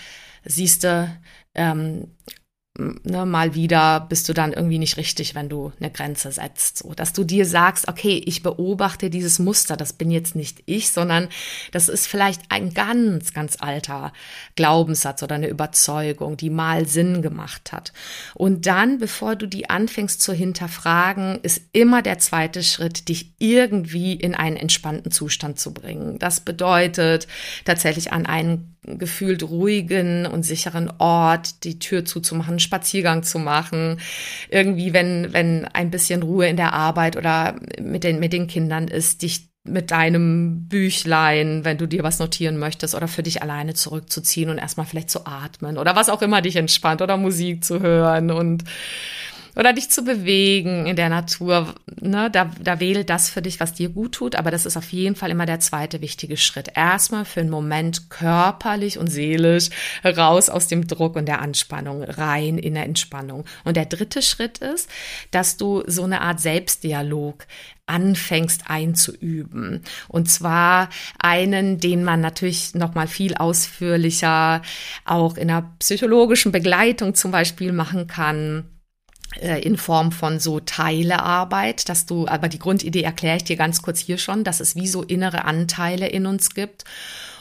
siehste, 0.45 1.17
ähm, 1.55 2.09
ne, 2.79 3.27
mal 3.27 3.55
wieder 3.55 4.01
bist 4.09 4.29
du 4.29 4.33
dann 4.33 4.53
irgendwie 4.53 4.79
nicht 4.79 4.97
richtig, 4.97 5.35
wenn 5.35 5.49
du 5.49 5.73
eine 5.79 5.91
Grenze 5.91 6.33
setzt. 6.33 6.79
So, 6.79 6.95
dass 6.95 7.13
du 7.13 7.25
dir 7.25 7.45
sagst, 7.45 7.89
okay, 7.89 8.23
ich 8.25 8.43
beobachte 8.43 9.11
dieses 9.11 9.39
Muster, 9.39 9.77
das 9.77 9.93
bin 9.93 10.11
jetzt 10.11 10.35
nicht 10.35 10.63
ich, 10.67 10.91
sondern 10.91 11.29
das 11.71 11.89
ist 11.89 12.07
vielleicht 12.07 12.43
ein 12.49 12.73
ganz, 12.73 13.35
ganz 13.35 13.57
alter 13.61 14.13
Glaubenssatz 14.57 15.23
oder 15.23 15.35
eine 15.35 15.49
Überzeugung, 15.49 16.37
die 16.37 16.51
mal 16.51 16.87
Sinn 16.87 17.21
gemacht 17.21 17.73
hat. 17.73 17.93
Und 18.35 18.67
dann, 18.67 18.99
bevor 18.99 19.37
du 19.37 19.47
die 19.47 19.69
anfängst 19.69 20.23
zu 20.23 20.33
hinterfragen, 20.33 21.41
ist 21.43 21.63
immer 21.73 22.03
der 22.03 22.19
zweite 22.19 22.63
Schritt, 22.63 23.09
dich 23.09 23.35
irgendwie 23.39 24.15
in 24.15 24.35
einen 24.35 24.57
entspannten 24.57 25.13
Zustand 25.13 25.59
zu 25.59 25.75
bringen. 25.75 26.19
Das 26.19 26.41
bedeutet 26.41 27.27
tatsächlich 27.65 28.13
an 28.13 28.27
einen 28.27 28.73
gefühlt 28.85 29.45
ruhigen 29.45 30.27
und 30.27 30.43
sicheren 30.43 30.93
Ort, 30.99 31.65
die 31.65 31.79
Tür 31.79 32.05
zuzumachen, 32.05 32.59
Spaziergang 32.59 33.23
zu 33.23 33.39
machen. 33.39 34.01
Irgendwie, 34.51 34.93
wenn, 34.93 35.33
wenn 35.33 35.65
ein 35.67 35.91
bisschen 35.91 36.23
Ruhe 36.23 36.49
in 36.49 36.57
der 36.57 36.73
Arbeit 36.73 37.17
oder 37.17 37.57
mit 37.81 38.03
den, 38.03 38.19
mit 38.19 38.33
den 38.33 38.49
Kindern 38.49 38.89
ist, 38.89 39.23
dich 39.23 39.53
mit 39.65 39.93
deinem 39.93 40.67
Büchlein, 40.67 41.65
wenn 41.65 41.79
du 41.79 41.87
dir 41.87 42.03
was 42.03 42.19
notieren 42.19 42.59
möchtest 42.59 42.97
oder 42.97 43.07
für 43.07 43.23
dich 43.23 43.43
alleine 43.43 43.75
zurückzuziehen 43.75 44.51
und 44.51 44.59
erstmal 44.59 44.87
vielleicht 44.87 45.11
zu 45.11 45.25
atmen 45.25 45.79
oder 45.79 45.95
was 45.95 46.09
auch 46.09 46.21
immer 46.21 46.43
dich 46.43 46.57
entspannt 46.57 47.01
oder 47.01 47.17
Musik 47.17 47.63
zu 47.63 47.81
hören 47.81 48.33
und 48.33 48.65
oder 49.55 49.73
dich 49.73 49.91
zu 49.91 50.03
bewegen 50.03 50.87
in 50.87 50.97
der 50.97 51.09
Natur. 51.09 51.75
Ne, 52.01 52.31
da, 52.31 52.51
da 52.61 52.81
wähle 52.81 53.05
das 53.05 53.29
für 53.29 53.43
dich, 53.43 53.61
was 53.61 53.75
dir 53.75 53.91
gut 53.91 54.13
tut. 54.13 54.35
Aber 54.35 54.51
das 54.51 54.67
ist 54.67 54.77
auf 54.77 54.93
jeden 54.93 55.15
Fall 55.15 55.31
immer 55.31 55.47
der 55.47 55.61
zweite 55.61 56.01
wichtige 56.01 56.37
Schritt. 56.37 56.71
Erstmal 56.75 57.25
für 57.25 57.41
einen 57.41 57.51
Moment 57.51 58.09
körperlich 58.11 58.99
und 58.99 59.09
seelisch 59.09 59.69
raus 60.05 60.49
aus 60.49 60.69
dem 60.69 60.87
Druck 60.87 61.17
und 61.17 61.27
der 61.27 61.41
Anspannung, 61.41 62.03
rein 62.03 62.59
in 62.59 62.75
der 62.75 62.85
Entspannung. 62.85 63.45
Und 63.65 63.77
der 63.77 63.87
dritte 63.87 64.23
Schritt 64.23 64.59
ist, 64.59 64.89
dass 65.31 65.57
du 65.57 65.83
so 65.87 66.05
eine 66.05 66.23
Art 66.23 66.41
Selbstdialog 66.41 67.47
anfängst 67.87 68.63
einzuüben. 68.69 69.83
Und 70.09 70.31
zwar 70.31 70.89
einen, 71.19 71.79
den 71.79 72.05
man 72.05 72.21
natürlich 72.21 72.75
noch 72.75 72.95
mal 72.95 73.09
viel 73.09 73.35
ausführlicher 73.35 74.63
auch 75.05 75.37
in 75.37 75.51
einer 75.51 75.75
psychologischen 75.79 76.53
Begleitung 76.53 77.15
zum 77.15 77.33
Beispiel 77.33 77.73
machen 77.73 78.07
kann 78.07 78.65
in 79.41 79.77
Form 79.77 80.13
von 80.13 80.41
so 80.41 80.61
Teilearbeit, 80.61 81.89
dass 81.89 82.07
du, 82.07 82.27
aber 82.27 82.49
die 82.49 82.59
Grundidee 82.59 83.03
erkläre 83.03 83.39
ich 83.39 83.45
dir 83.45 83.57
ganz 83.57 83.83
kurz 83.83 83.99
hier 83.99 84.19
schon, 84.19 84.45
dass 84.45 84.61
es 84.61 84.77
wie 84.77 84.87
so 84.87 85.03
innere 85.03 85.45
Anteile 85.45 86.09
in 86.09 86.27
uns 86.27 86.55
gibt 86.55 86.85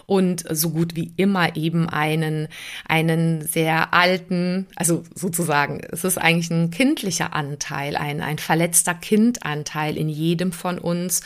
und 0.05 0.43
so 0.49 0.71
gut 0.71 0.95
wie 0.95 1.13
immer 1.17 1.55
eben 1.55 1.89
einen, 1.89 2.47
einen 2.87 3.41
sehr 3.41 3.93
alten, 3.93 4.67
also 4.75 5.03
sozusagen, 5.15 5.81
es 5.91 6.03
ist 6.03 6.17
eigentlich 6.17 6.51
ein 6.51 6.71
kindlicher 6.71 7.33
Anteil, 7.33 7.95
ein, 7.95 8.21
ein 8.21 8.37
verletzter 8.37 8.93
Kindanteil 8.93 9.97
in 9.97 10.09
jedem 10.09 10.51
von 10.51 10.77
uns. 10.77 11.21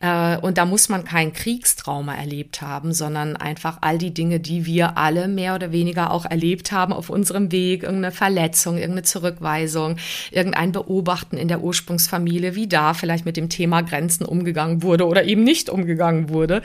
Äh, 0.00 0.36
und 0.38 0.58
da 0.58 0.64
muss 0.64 0.88
man 0.88 1.04
kein 1.04 1.32
Kriegstrauma 1.32 2.14
erlebt 2.14 2.62
haben, 2.62 2.92
sondern 2.92 3.36
einfach 3.36 3.78
all 3.80 3.98
die 3.98 4.14
Dinge, 4.14 4.40
die 4.40 4.66
wir 4.66 4.98
alle 4.98 5.28
mehr 5.28 5.54
oder 5.54 5.72
weniger 5.72 6.10
auch 6.10 6.24
erlebt 6.24 6.72
haben 6.72 6.92
auf 6.92 7.10
unserem 7.10 7.52
Weg, 7.52 7.82
irgendeine 7.82 8.12
Verletzung, 8.12 8.76
irgendeine 8.76 9.02
Zurückweisung, 9.02 9.96
irgendein 10.30 10.72
Beobachten 10.72 11.36
in 11.36 11.48
der 11.48 11.62
Ursprungsfamilie, 11.62 12.54
wie 12.54 12.68
da 12.68 12.94
vielleicht 12.94 13.24
mit 13.24 13.36
dem 13.36 13.48
Thema 13.48 13.82
Grenzen 13.82 14.24
umgegangen 14.24 14.82
wurde 14.82 15.06
oder 15.06 15.24
eben 15.24 15.44
nicht 15.44 15.70
umgegangen 15.70 16.28
wurde. 16.28 16.62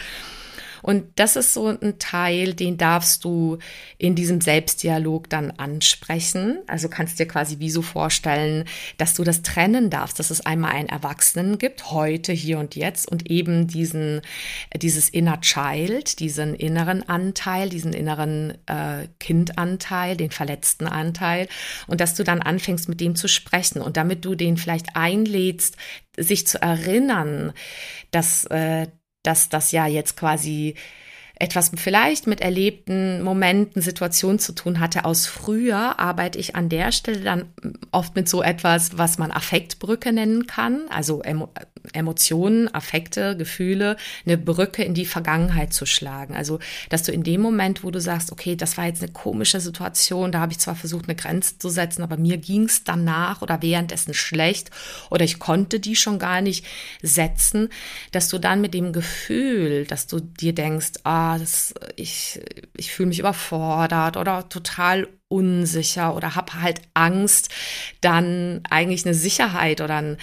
Und 0.87 1.19
das 1.19 1.35
ist 1.35 1.53
so 1.53 1.67
ein 1.67 1.99
Teil, 1.99 2.53
den 2.53 2.77
darfst 2.77 3.25
du 3.25 3.57
in 3.97 4.15
diesem 4.15 4.39
Selbstdialog 4.39 5.29
dann 5.29 5.51
ansprechen. 5.51 6.59
Also 6.65 6.87
kannst 6.87 7.19
dir 7.19 7.27
quasi 7.27 7.59
wie 7.59 7.69
so 7.69 7.81
vorstellen, 7.81 8.63
dass 8.97 9.13
du 9.13 9.25
das 9.25 9.41
trennen 9.41 9.89
darfst, 9.89 10.17
dass 10.17 10.29
es 10.29 10.45
einmal 10.45 10.71
einen 10.71 10.87
Erwachsenen 10.87 11.57
gibt, 11.57 11.91
heute, 11.91 12.31
hier 12.31 12.57
und 12.57 12.77
jetzt, 12.77 13.11
und 13.11 13.29
eben 13.29 13.67
diesen, 13.67 14.21
dieses 14.77 15.09
Inner 15.09 15.41
Child, 15.41 16.21
diesen 16.21 16.55
inneren 16.55 17.03
Anteil, 17.09 17.67
diesen 17.67 17.91
inneren 17.91 18.53
äh, 18.67 19.09
Kindanteil, 19.19 20.15
den 20.15 20.31
verletzten 20.31 20.87
Anteil, 20.87 21.49
und 21.87 21.99
dass 21.99 22.15
du 22.15 22.23
dann 22.23 22.41
anfängst, 22.41 22.87
mit 22.87 23.01
dem 23.01 23.17
zu 23.17 23.27
sprechen. 23.27 23.81
Und 23.81 23.97
damit 23.97 24.23
du 24.23 24.35
den 24.35 24.55
vielleicht 24.55 24.95
einlädst, 24.95 25.75
sich 26.17 26.47
zu 26.47 26.61
erinnern, 26.61 27.51
dass, 28.11 28.45
äh, 28.45 28.87
dass 29.27 29.49
das 29.49 29.71
ja 29.71 29.85
jetzt 29.85 30.17
quasi 30.17 30.75
etwas 31.39 31.71
vielleicht 31.75 32.25
mit 32.25 32.41
erlebten 32.41 33.21
Momenten, 33.21 33.81
Situationen 33.81 34.39
zu 34.39 34.53
tun 34.53 34.79
hatte. 34.79 35.05
Aus 35.05 35.27
früher, 35.27 35.99
arbeite 35.99 36.39
ich 36.39 36.55
an 36.55 36.69
der 36.69 36.91
Stelle 36.91 37.21
dann 37.21 37.45
oft 37.91 38.15
mit 38.15 38.27
so 38.27 38.41
etwas, 38.41 38.97
was 38.97 39.17
man 39.17 39.31
Affektbrücke 39.31 40.11
nennen 40.11 40.47
kann, 40.47 40.81
also 40.89 41.21
Emotionen, 41.93 42.73
Affekte, 42.73 43.37
Gefühle, 43.37 43.97
eine 44.25 44.37
Brücke 44.37 44.83
in 44.83 44.93
die 44.93 45.05
Vergangenheit 45.05 45.73
zu 45.73 45.85
schlagen. 45.85 46.35
Also, 46.35 46.59
dass 46.89 47.03
du 47.03 47.11
in 47.11 47.23
dem 47.23 47.41
Moment, 47.41 47.83
wo 47.83 47.91
du 47.91 48.01
sagst, 48.01 48.31
okay, 48.31 48.55
das 48.55 48.77
war 48.77 48.85
jetzt 48.85 49.01
eine 49.01 49.11
komische 49.11 49.59
Situation, 49.59 50.31
da 50.31 50.39
habe 50.39 50.51
ich 50.51 50.59
zwar 50.59 50.75
versucht, 50.75 51.05
eine 51.05 51.15
Grenze 51.15 51.57
zu 51.57 51.69
setzen, 51.69 52.03
aber 52.03 52.17
mir 52.17 52.37
ging 52.37 52.63
es 52.63 52.83
danach 52.83 53.41
oder 53.41 53.61
währenddessen 53.61 54.13
schlecht 54.13 54.71
oder 55.09 55.25
ich 55.25 55.39
konnte 55.39 55.79
die 55.79 55.95
schon 55.95 56.19
gar 56.19 56.41
nicht 56.41 56.65
setzen, 57.01 57.69
dass 58.11 58.29
du 58.29 58.39
dann 58.39 58.61
mit 58.61 58.73
dem 58.73 58.93
Gefühl, 58.93 59.85
dass 59.85 60.07
du 60.07 60.19
dir 60.19 60.53
denkst, 60.53 60.91
ah, 61.03 61.37
das, 61.37 61.73
ich, 61.95 62.39
ich 62.75 62.91
fühle 62.91 63.09
mich 63.09 63.19
überfordert 63.19 64.17
oder 64.17 64.47
total 64.49 65.07
unsicher 65.29 66.15
oder 66.15 66.35
habe 66.35 66.61
halt 66.61 66.81
Angst, 66.93 67.49
dann 68.01 68.61
eigentlich 68.69 69.05
eine 69.05 69.15
Sicherheit 69.15 69.81
oder 69.81 69.97
ein, 69.97 70.17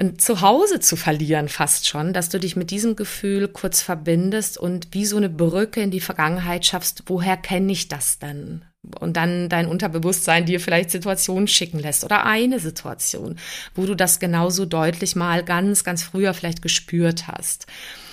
ein 0.00 0.18
Zuhause 0.18 0.80
zu 0.80 0.96
verlieren 0.96 1.48
fast 1.48 1.86
schon, 1.86 2.14
dass 2.14 2.30
du 2.30 2.40
dich 2.40 2.56
mit 2.56 2.70
diesem 2.70 2.96
Gefühl 2.96 3.48
kurz 3.48 3.82
verbindest 3.82 4.56
und 4.56 4.88
wie 4.92 5.04
so 5.04 5.18
eine 5.18 5.28
Brücke 5.28 5.82
in 5.82 5.90
die 5.90 6.00
Vergangenheit 6.00 6.64
schaffst, 6.64 7.04
woher 7.06 7.36
kenne 7.36 7.70
ich 7.70 7.88
das 7.88 8.18
denn? 8.18 8.64
Und 8.98 9.18
dann 9.18 9.50
dein 9.50 9.66
Unterbewusstsein 9.66 10.46
dir 10.46 10.58
vielleicht 10.58 10.90
Situationen 10.90 11.48
schicken 11.48 11.78
lässt 11.78 12.02
oder 12.02 12.24
eine 12.24 12.60
Situation, 12.60 13.38
wo 13.74 13.84
du 13.84 13.94
das 13.94 14.18
genauso 14.20 14.64
deutlich 14.64 15.16
mal 15.16 15.44
ganz, 15.44 15.84
ganz 15.84 16.02
früher 16.02 16.32
vielleicht 16.32 16.62
gespürt 16.62 17.28
hast. 17.28 17.66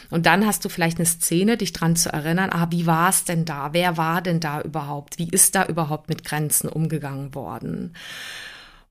Und 0.10 0.26
dann 0.26 0.46
hast 0.46 0.66
du 0.66 0.70
vielleicht 0.70 0.98
eine 0.98 1.06
Szene, 1.06 1.56
dich 1.56 1.72
dran 1.72 1.96
zu 1.96 2.12
erinnern, 2.12 2.50
ah, 2.52 2.68
wie 2.70 2.86
war 2.86 3.10
es 3.10 3.24
denn 3.24 3.46
da? 3.46 3.70
Wer 3.72 3.96
war 3.96 4.22
denn 4.22 4.42
da 4.42 4.60
überhaupt? 4.62 5.20
Wie 5.20 5.30
ist 5.30 5.56
da 5.56 5.66
überhaupt 5.66 6.10
mit 6.10 6.26
Grenzen 6.26 6.68
umgegangen 6.68 7.34
worden? 7.34 7.94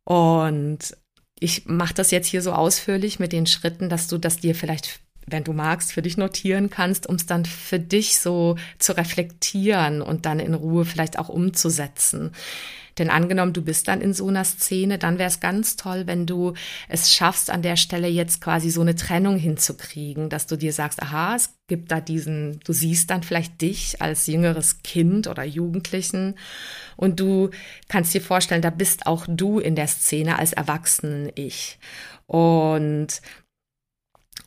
Und 0.05 0.97
ich 1.38 1.66
mache 1.66 1.94
das 1.94 2.11
jetzt 2.11 2.29
hier 2.29 2.42
so 2.42 2.53
ausführlich 2.53 3.18
mit 3.18 3.33
den 3.33 3.46
Schritten, 3.46 3.88
dass 3.88 4.09
du 4.09 4.18
das 4.18 4.38
dir 4.38 4.55
vielleicht 4.55 5.01
wenn 5.27 5.44
du 5.44 5.53
magst, 5.53 5.92
für 5.92 6.03
dich 6.03 6.16
notieren 6.16 6.70
kannst, 6.70 7.09
um 7.09 7.16
es 7.16 7.27
dann 7.27 7.44
für 7.44 7.81
dich 7.81 8.18
so 8.20 8.57
zu 8.79 8.96
reflektieren 8.96 10.01
und 10.01 10.25
dann 10.25 10.38
in 10.38 10.55
Ruhe 10.55 10.85
vielleicht 10.85 11.18
auch 11.18 11.29
umzusetzen. 11.29 12.31
Denn 12.99 13.11
angenommen, 13.11 13.53
du 13.53 13.63
bist 13.63 13.89
dann 13.89 14.01
in 14.01 14.15
so 14.15 14.29
einer 14.29 14.45
Szene, 14.45 14.99
dann 14.99 15.19
wäre 15.19 15.29
es 15.29 15.41
ganz 15.41 15.77
toll, 15.77 16.07
wenn 16.07 16.27
du 16.27 16.55
es 16.89 17.13
schaffst, 17.13 17.51
an 17.51 17.63
der 17.63 17.77
Stelle 17.77 18.09
jetzt 18.09 18.41
quasi 18.41 18.71
so 18.71 18.81
eine 18.81 18.95
Trennung 18.95 19.37
hinzukriegen, 19.37 20.29
dass 20.31 20.47
du 20.47 20.57
dir 20.57 20.73
sagst, 20.73 21.03
aha, 21.03 21.37
es 21.37 21.55
gibt 21.67 21.91
da 21.91 22.01
diesen, 22.01 22.61
du 22.65 22.73
siehst 22.73 23.11
dann 23.11 23.23
vielleicht 23.23 23.61
dich 23.61 24.01
als 24.01 24.27
jüngeres 24.27 24.83
Kind 24.83 25.27
oder 25.27 25.45
Jugendlichen 25.45 26.37
und 26.97 27.21
du 27.21 27.51
kannst 27.89 28.15
dir 28.15 28.23
vorstellen, 28.23 28.63
da 28.63 28.71
bist 28.71 29.07
auch 29.07 29.27
du 29.29 29.59
in 29.59 29.75
der 29.75 29.89
Szene 29.89 30.39
als 30.39 30.53
Erwachsenen-Ich. 30.53 31.79
Und 32.27 33.21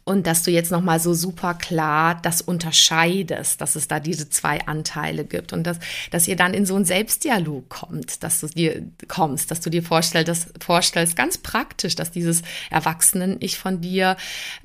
und 0.09 0.25
dass 0.25 0.41
du 0.41 0.49
jetzt 0.49 0.71
noch 0.71 0.81
mal 0.81 0.99
so 0.99 1.13
super 1.13 1.53
klar 1.53 2.19
das 2.21 2.41
unterscheidest, 2.41 3.61
dass 3.61 3.75
es 3.75 3.87
da 3.87 3.99
diese 3.99 4.27
zwei 4.27 4.59
Anteile 4.65 5.23
gibt 5.23 5.53
und 5.53 5.63
dass, 5.63 5.77
dass 6.09 6.27
ihr 6.27 6.35
dann 6.35 6.55
in 6.55 6.65
so 6.65 6.75
einen 6.75 6.85
Selbstdialog 6.85 7.69
kommt, 7.69 8.23
dass 8.23 8.39
du 8.39 8.47
dir 8.47 8.81
kommst, 9.07 9.51
dass 9.51 9.61
du 9.61 9.69
dir 9.69 9.83
vorstellst, 9.83 10.51
vorstellst 10.59 11.15
ganz 11.15 11.37
praktisch, 11.37 11.95
dass 11.95 12.09
dieses 12.09 12.41
Erwachsenen-Ich 12.71 13.59
von 13.59 13.81
dir 13.81 14.17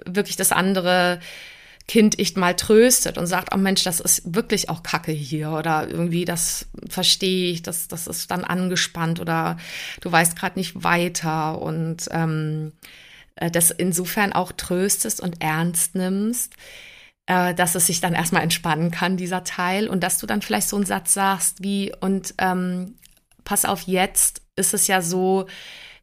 wirklich 0.07 0.37
das 0.37 0.51
andere 0.51 1.21
Kind 1.87 2.19
ich 2.19 2.35
mal 2.37 2.57
tröstet 2.57 3.19
und 3.19 3.27
sagt, 3.27 3.55
oh 3.55 3.59
Mensch, 3.59 3.85
das 3.85 4.01
ist 4.01 4.35
wirklich 4.35 4.71
auch 4.71 4.83
Kacke 4.83 5.13
hier 5.13 5.51
oder 5.51 5.87
irgendwie 5.87 6.25
das 6.25 6.67
verstehe 6.89 7.53
ich, 7.53 7.61
das, 7.61 7.89
das 7.89 8.07
ist 8.07 8.31
dann 8.31 8.45
angespannt 8.45 9.21
oder 9.21 9.59
du 10.01 10.11
weißt 10.11 10.37
gerade 10.39 10.59
nicht 10.59 10.83
weiter 10.83 11.61
und 11.61 12.09
ähm, 12.11 12.73
äh, 13.37 13.51
das 13.51 13.71
insofern 13.71 14.33
auch 14.33 14.53
tröstest 14.53 15.21
und 15.21 15.43
ernst 15.43 15.95
nimmst, 15.95 16.55
äh, 17.27 17.55
dass 17.55 17.75
es 17.75 17.87
sich 17.87 18.01
dann 18.01 18.15
erstmal 18.15 18.43
entspannen 18.43 18.91
kann, 18.91 19.17
dieser 19.17 19.45
Teil, 19.45 19.89
und 19.89 20.03
dass 20.03 20.19
du 20.19 20.27
dann 20.27 20.43
vielleicht 20.43 20.69
so 20.69 20.77
einen 20.77 20.87
Satz 20.87 21.15
sagst 21.15 21.63
wie, 21.63 21.93
und 22.01 22.35
ähm, 22.39 22.97
pass 23.45 23.65
auf, 23.65 23.83
jetzt 23.83 24.43
ist 24.57 24.75
es 24.75 24.87
ja 24.87 25.03
so, 25.03 25.47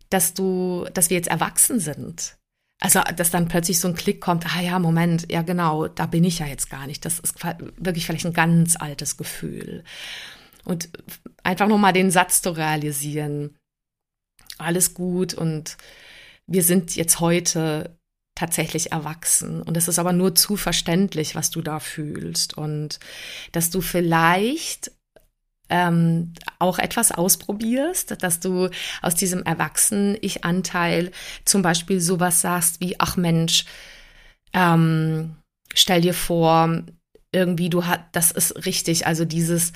dass 0.10 0.34
du, 0.34 0.86
dass 0.94 1.10
wir 1.10 1.18
jetzt 1.18 1.30
erwachsen 1.30 1.80
sind. 1.80 2.38
Also, 2.84 3.00
dass 3.16 3.30
dann 3.30 3.48
plötzlich 3.48 3.80
so 3.80 3.88
ein 3.88 3.96
Klick 3.96 4.22
kommt, 4.22 4.46
ah 4.56 4.60
ja, 4.60 4.80
Moment, 4.80 5.32
ja 5.32 5.44
genau, 5.44 5.88
da 5.88 6.08
bin 6.08 6.24
ich 6.24 6.40
ja 6.40 6.48
jetzt 6.48 6.72
gar 6.72 6.88
nicht. 6.88 7.06
Das 7.06 7.20
ist 7.20 7.36
wirklich 7.78 8.08
vielleicht 8.08 8.26
ein 8.26 8.34
ganz 8.34 8.76
altes 8.76 9.18
Gefühl. 9.18 9.84
Und 10.64 10.90
einfach 11.44 11.68
nur 11.68 11.78
mal 11.78 11.94
den 11.94 12.10
Satz 12.10 12.42
zu 12.42 12.50
realisieren, 12.50 13.56
alles 14.58 14.96
gut 14.96 15.36
und 15.36 15.78
wir 16.48 16.64
sind 16.64 16.96
jetzt 16.96 17.20
heute 17.20 17.98
tatsächlich 18.36 18.92
erwachsen. 18.92 19.62
Und 19.62 19.78
es 19.78 19.88
ist 19.88 20.00
aber 20.00 20.14
nur 20.14 20.36
zu 20.36 20.58
verständlich, 20.58 21.36
was 21.36 21.52
du 21.52 21.62
da 21.62 21.80
fühlst. 21.80 22.58
Und 22.58 23.00
dass 23.52 23.70
du 23.70 23.82
vielleicht 23.82 24.92
ähm, 25.70 26.34
auch 26.60 26.80
etwas 26.80 27.12
ausprobierst, 27.12 28.22
dass 28.24 28.40
du 28.40 28.70
aus 29.02 29.16
diesem 29.16 29.44
Erwachsenen-Ich-Anteil 29.44 31.12
zum 31.46 31.62
Beispiel 31.62 32.02
sowas 32.02 32.42
sagst 32.42 32.82
wie, 32.82 33.00
ach 33.00 33.16
Mensch, 33.16 33.66
ähm, 34.54 35.36
stell 35.74 36.02
dir 36.02 36.14
vor, 36.14 36.84
irgendwie, 37.32 37.70
du 37.70 37.86
hast, 37.86 38.02
das 38.12 38.32
ist 38.32 38.66
richtig, 38.66 39.08
also 39.08 39.24
dieses, 39.24 39.72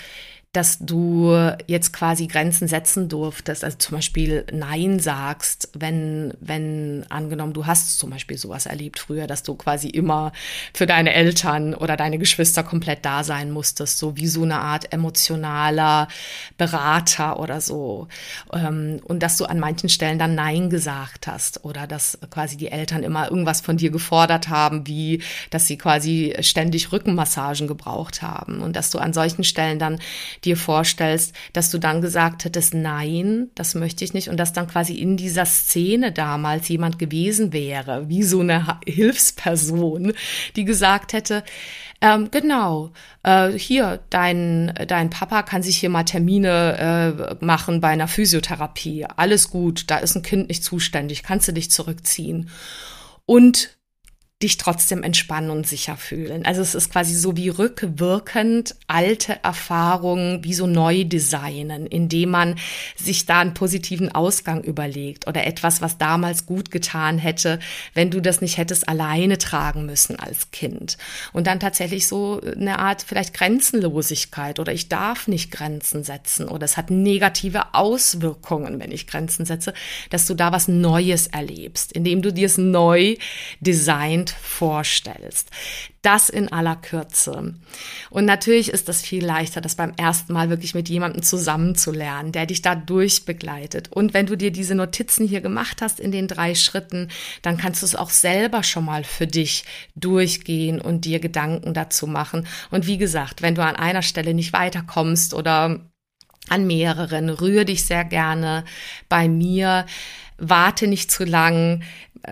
dass 0.56 0.80
du 0.80 1.36
jetzt 1.68 1.92
quasi 1.92 2.28
Grenzen 2.28 2.68
setzen 2.68 3.10
durftest, 3.10 3.64
also 3.64 3.78
zum 3.78 3.98
Beispiel 3.98 4.46
Nein 4.52 5.00
sagst, 5.00 5.70
wenn, 5.74 6.34
wenn 6.40 7.06
angenommen, 7.10 7.54
du 7.54 7.66
hast 7.66 8.00
zum 8.00 8.12
Beispiel 8.12 8.38
sowas 8.38 8.66
erlebt 8.66 9.00
früher, 9.00 9.28
dass 9.28 9.44
du 9.44 9.56
quasi 9.56 9.90
immer 9.90 10.32
für 10.74 10.86
deine 10.86 11.14
Eltern 11.14 11.74
oder 11.74 11.98
deine 11.98 12.18
Geschwister 12.18 12.64
komplett 12.64 13.04
da 13.04 13.24
sein 13.24 13.52
musstest, 13.52 13.98
so 13.98 14.16
wie 14.16 14.28
so 14.28 14.44
eine 14.44 14.60
Art 14.60 14.94
emotionaler 14.94 16.08
Berater 16.58 17.40
oder 17.40 17.60
so. 17.60 18.08
Ähm, 18.54 19.02
und 19.04 19.22
dass 19.24 19.38
du 19.38 19.46
an 19.46 19.60
manchen 19.60 19.90
Stellen 19.90 20.20
dann 20.20 20.36
Nein 20.36 20.70
gesagt 20.70 21.28
hast 21.28 21.66
oder 21.66 21.86
dass 21.86 22.18
quasi 22.30 22.56
die 22.56 22.70
Eltern 22.70 23.04
immer 23.04 23.30
irgendwas 23.30 23.60
von 23.60 23.76
dir 23.76 23.90
gefordert 23.90 24.48
haben, 24.48 24.88
wie 24.88 25.22
dass 25.50 25.68
sie 25.68 25.78
quasi 25.78 26.34
ständig 26.40 26.94
Rückenmassagen 26.94 27.68
gebraucht 27.68 28.22
haben 28.22 28.62
und 28.62 28.76
dass 28.78 28.90
du 28.90 29.00
an 29.00 29.12
solchen 29.12 29.44
Stellen 29.44 29.80
dann 29.80 30.00
dir 30.46 30.58
vorstellst, 30.58 31.34
dass 31.54 31.72
du 31.72 31.78
dann 31.78 32.02
gesagt 32.02 32.46
hättest, 32.46 32.74
nein, 32.74 33.50
das 33.56 33.76
möchte 33.76 34.04
ich 34.04 34.14
nicht 34.14 34.30
und 34.30 34.38
dass 34.38 34.54
dann 34.54 34.68
quasi 34.68 34.94
in 34.96 35.18
dieser 35.18 35.46
Szene 35.46 36.12
damals 36.12 36.68
jemand 36.68 37.00
gewesen 37.00 37.54
wäre, 37.54 38.08
wie 38.10 38.24
so 38.24 38.42
eine 38.42 38.80
Hilfsperson, 38.86 40.14
die 40.56 40.66
gesagt 40.66 41.14
hätte, 41.14 41.44
ähm, 42.02 42.30
genau, 42.30 42.92
äh, 43.24 43.52
hier, 43.52 44.02
dein, 44.10 44.74
dein 44.88 45.10
Papa 45.10 45.44
kann 45.44 45.64
sich 45.64 45.78
hier 45.78 45.90
mal 45.90 46.04
Termine 46.04 47.38
äh, 47.40 47.46
machen 47.46 47.82
bei 47.82 47.88
einer 47.90 48.08
Physiotherapie. 48.08 49.06
Alles 49.16 49.50
gut, 49.50 49.86
da 49.90 49.98
ist 49.98 50.16
ein 50.16 50.22
Kind 50.22 50.50
nicht 50.50 50.64
zuständig, 50.64 51.24
kannst 51.24 51.48
du 51.48 51.54
dich 51.54 51.72
zurückziehen. 51.72 52.50
Und 53.26 53.76
dich 54.44 54.58
trotzdem 54.58 55.02
entspannen 55.02 55.50
und 55.50 55.66
sicher 55.66 55.96
fühlen. 55.96 56.46
Also 56.46 56.62
es 56.62 56.76
ist 56.76 56.92
quasi 56.92 57.16
so 57.16 57.38
wie 57.38 57.48
rückwirkend 57.48 58.76
alte 58.86 59.42
Erfahrungen 59.44 60.44
wie 60.44 60.54
so 60.54 60.68
neu 60.68 61.06
designen, 61.06 61.88
indem 61.88 62.32
man 62.32 62.56
sich 62.98 63.26
da 63.26 63.40
einen 63.40 63.54
positiven 63.54 64.14
Ausgang 64.14 64.62
überlegt 64.62 65.26
oder 65.28 65.48
etwas, 65.48 65.82
was 65.82 65.98
damals 65.98 66.46
gut 66.46 66.70
getan 66.70 67.18
hätte, 67.18 67.60
wenn 67.94 68.12
du 68.12 68.22
das 68.22 68.42
nicht 68.42 68.58
hättest 68.58 68.90
alleine 68.90 69.38
tragen 69.38 69.86
müssen 69.86 70.20
als 70.20 70.52
Kind. 70.52 70.98
Und 71.32 71.48
dann 71.48 71.62
tatsächlich 71.62 72.06
so 72.06 72.42
eine 72.42 72.80
Art 72.80 73.04
vielleicht 73.08 73.34
Grenzenlosigkeit 73.34 74.60
oder 74.60 74.74
ich 74.74 74.90
darf 74.90 75.30
nicht 75.30 75.50
Grenzen 75.50 76.04
setzen 76.04 76.50
oder 76.50 76.66
es 76.66 76.76
hat 76.76 76.92
negative 76.92 77.74
Auswirkungen, 77.74 78.82
wenn 78.82 78.92
ich 78.92 79.08
Grenzen 79.08 79.46
setze, 79.46 79.74
dass 80.10 80.28
du 80.28 80.34
da 80.34 80.52
was 80.52 80.68
Neues 80.68 81.28
erlebst, 81.28 81.94
indem 81.94 82.22
du 82.22 82.34
dir 82.34 82.48
es 82.48 82.58
neu 82.58 83.16
design 83.62 84.25
Kind 84.26 84.30
vorstellst. 84.32 85.52
Das 86.02 86.30
in 86.30 86.52
aller 86.52 86.76
Kürze. 86.76 87.56
Und 88.10 88.26
natürlich 88.26 88.70
ist 88.70 88.90
das 88.90 89.02
viel 89.02 89.26
leichter, 89.26 89.62
das 89.62 89.76
beim 89.76 89.94
ersten 89.98 90.34
Mal 90.34 90.50
wirklich 90.50 90.74
mit 90.74 90.90
jemandem 90.90 91.24
zusammenzulernen, 91.24 92.32
der 92.32 92.46
dich 92.46 92.62
da 92.62 92.76
durchbegleitet. 92.76 93.92
Und 93.92 94.14
wenn 94.14 94.26
du 94.26 94.36
dir 94.36 94.52
diese 94.52 94.76
Notizen 94.76 95.28
hier 95.28 95.42
gemacht 95.42 95.82
hast 95.82 96.00
in 96.00 96.12
den 96.12 96.28
drei 96.28 96.56
Schritten, 96.56 97.10
dann 97.42 97.58
kannst 97.58 97.82
du 97.82 97.86
es 97.86 97.96
auch 97.96 98.10
selber 98.10 98.64
schon 98.64 98.86
mal 98.86 99.04
für 99.04 99.28
dich 99.28 99.66
durchgehen 99.96 100.82
und 100.82 101.06
dir 101.06 101.20
Gedanken 101.20 101.74
dazu 101.74 102.08
machen. 102.08 102.48
Und 102.72 102.88
wie 102.88 102.98
gesagt, 102.98 103.42
wenn 103.42 103.56
du 103.56 103.64
an 103.64 103.76
einer 103.76 104.04
Stelle 104.04 104.34
nicht 104.34 104.54
weiterkommst 104.54 105.34
oder 105.34 105.80
an 106.50 106.68
mehreren, 106.68 107.30
rühre 107.30 107.66
dich 107.66 107.86
sehr 107.86 108.06
gerne 108.06 108.66
bei 109.10 109.28
mir 109.28 109.86
warte 110.38 110.88
nicht 110.88 111.12
zu 111.12 111.24
lang. 111.24 111.84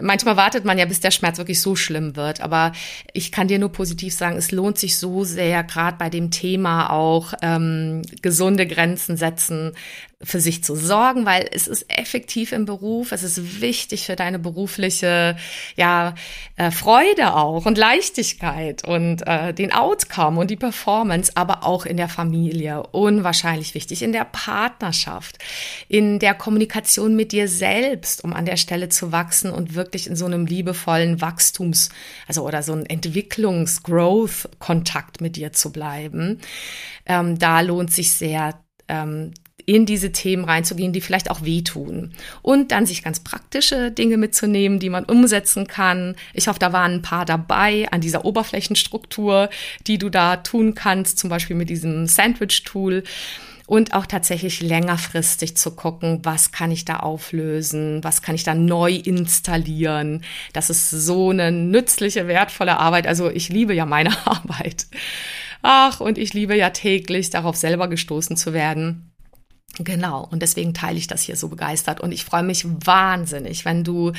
Manchmal 0.02 0.38
wartet 0.38 0.66
man 0.66 0.78
ja, 0.78 0.86
bis 0.86 1.00
der 1.00 1.12
Schmerz 1.12 1.38
wirklich 1.38 1.62
so 1.62 1.76
schlimm 1.76 2.16
wird. 2.16 2.42
Aber 2.42 2.72
ich 3.14 3.32
kann 3.32 3.48
dir 3.48 3.60
nur 3.60 3.72
positiv 3.72 4.14
sagen, 4.14 4.38
es 4.38 4.52
lohnt 4.52 4.78
sich 4.78 4.98
so 4.98 5.24
sehr, 5.24 5.64
gerade 5.64 5.98
bei 5.98 6.10
dem 6.10 6.32
Thema 6.32 6.90
auch 6.90 7.34
ähm, 7.42 8.02
gesunde 8.22 8.68
Grenzen 8.68 9.18
setzen, 9.18 9.74
für 10.24 10.40
sich 10.40 10.64
zu 10.64 10.76
sorgen, 10.76 11.26
weil 11.26 11.50
es 11.52 11.68
ist 11.68 11.86
effektiv 11.90 12.52
im 12.52 12.66
Beruf, 12.66 13.12
es 13.12 13.24
ist 13.24 13.62
wichtig 13.62 14.06
für 14.06 14.16
deine 14.16 14.38
berufliche 14.40 15.36
ja 15.76 16.16
äh, 16.56 16.72
Freude 16.72 17.36
auch 17.36 17.66
und 17.66 17.78
Leichtigkeit 17.78 18.88
und 18.88 19.28
äh, 19.28 19.54
den 19.54 19.74
Outcome 19.74 20.40
und 20.40 20.50
die 20.50 20.56
Performance, 20.56 21.34
aber 21.36 21.66
auch 21.66 21.86
in 21.86 21.98
der 21.98 22.10
Familie 22.10 22.84
unwahrscheinlich 22.92 23.76
wichtig, 23.76 24.02
in 24.02 24.14
der 24.14 24.26
Partnerschaft, 24.26 25.38
in 25.88 26.20
der 26.20 26.34
Kommunikation 26.34 27.16
mit 27.16 27.32
dir 27.32 27.48
selbst, 27.48 28.24
um 28.24 28.34
an 28.34 28.46
der 28.46 28.58
Stelle 28.58 28.90
zu 28.90 29.12
wachsen 29.12 29.52
und 29.52 29.76
wirklich 29.76 30.08
in 30.08 30.16
so 30.16 30.26
einem 30.26 30.46
liebevollen 30.46 31.22
Wachstums, 31.22 31.90
also 32.28 32.48
oder 32.48 32.64
so 32.64 32.74
ein 32.74 32.86
Entwicklungs-Growth-Kontakt 32.86 35.22
mit 35.22 35.36
dir 35.36 35.54
zu 35.54 35.72
bleiben. 35.72 36.40
Ähm, 37.06 37.38
da 37.38 37.62
lohnt 37.62 37.92
sich 37.92 38.14
sehr 38.14 38.56
ähm, 38.88 39.34
in 39.66 39.86
diese 39.86 40.12
Themen 40.12 40.46
reinzugehen, 40.46 40.94
die 40.94 41.02
vielleicht 41.02 41.30
auch 41.30 41.44
wehtun. 41.44 42.12
Und 42.42 42.72
dann 42.72 42.86
sich 42.86 43.04
ganz 43.04 43.20
praktische 43.20 43.92
Dinge 43.92 44.18
mitzunehmen, 44.18 44.80
die 44.80 44.90
man 44.90 45.06
umsetzen 45.06 45.68
kann. 45.68 46.16
Ich 46.34 46.48
hoffe, 46.48 46.60
da 46.60 46.74
waren 46.74 46.94
ein 46.94 47.02
paar 47.02 47.26
dabei 47.26 47.88
an 47.92 48.02
dieser 48.02 48.26
Oberflächenstruktur, 48.26 49.50
die 49.88 49.98
du 49.98 50.10
da 50.10 50.38
tun 50.38 50.76
kannst, 50.76 51.20
zum 51.20 51.30
Beispiel 51.30 51.56
mit 51.56 51.70
diesem 51.70 52.08
Sandwich-Tool 52.08 53.04
und 53.66 53.94
auch 53.94 54.06
tatsächlich 54.06 54.62
längerfristig 54.62 55.56
zu 55.56 55.72
gucken, 55.72 56.20
was 56.24 56.52
kann 56.52 56.72
ich 56.72 56.84
da 56.86 56.98
auflösen, 56.98 58.04
was 58.04 58.22
kann 58.22 58.36
ich 58.36 58.44
da 58.44 58.54
neu 58.54 58.94
installieren. 58.94 60.24
Das 60.52 60.70
ist 60.70 60.90
so 60.90 61.30
eine 61.30 61.52
nützliche, 61.52 62.28
wertvolle 62.28 62.78
Arbeit. 62.78 63.08
Also 63.08 63.30
ich 63.30 63.50
liebe 63.50 63.74
ja 63.74 63.86
meine 63.86 64.12
Arbeit. 64.28 64.88
Ach, 65.62 66.02
und 66.02 66.18
ich 66.18 66.34
liebe 66.34 66.58
ja 66.58 66.72
täglich 66.72 67.30
darauf 67.30 67.56
selber 67.56 67.88
gestoßen 67.88 68.36
zu 68.36 68.52
werden 68.52 69.13
Genau, 69.80 70.28
und 70.30 70.44
deswegen 70.44 70.76
teile 70.76 71.00
ich 71.00 71.08
das 71.08 71.24
hier 71.24 71.36
so 71.36 71.48
begeistert. 71.48 72.00
Und 72.00 72.12
ich 72.12 72.26
freue 72.26 72.44
mich 72.44 72.64
wahnsinnig, 72.64 73.66
wenn 73.66 73.84
du 73.84 74.12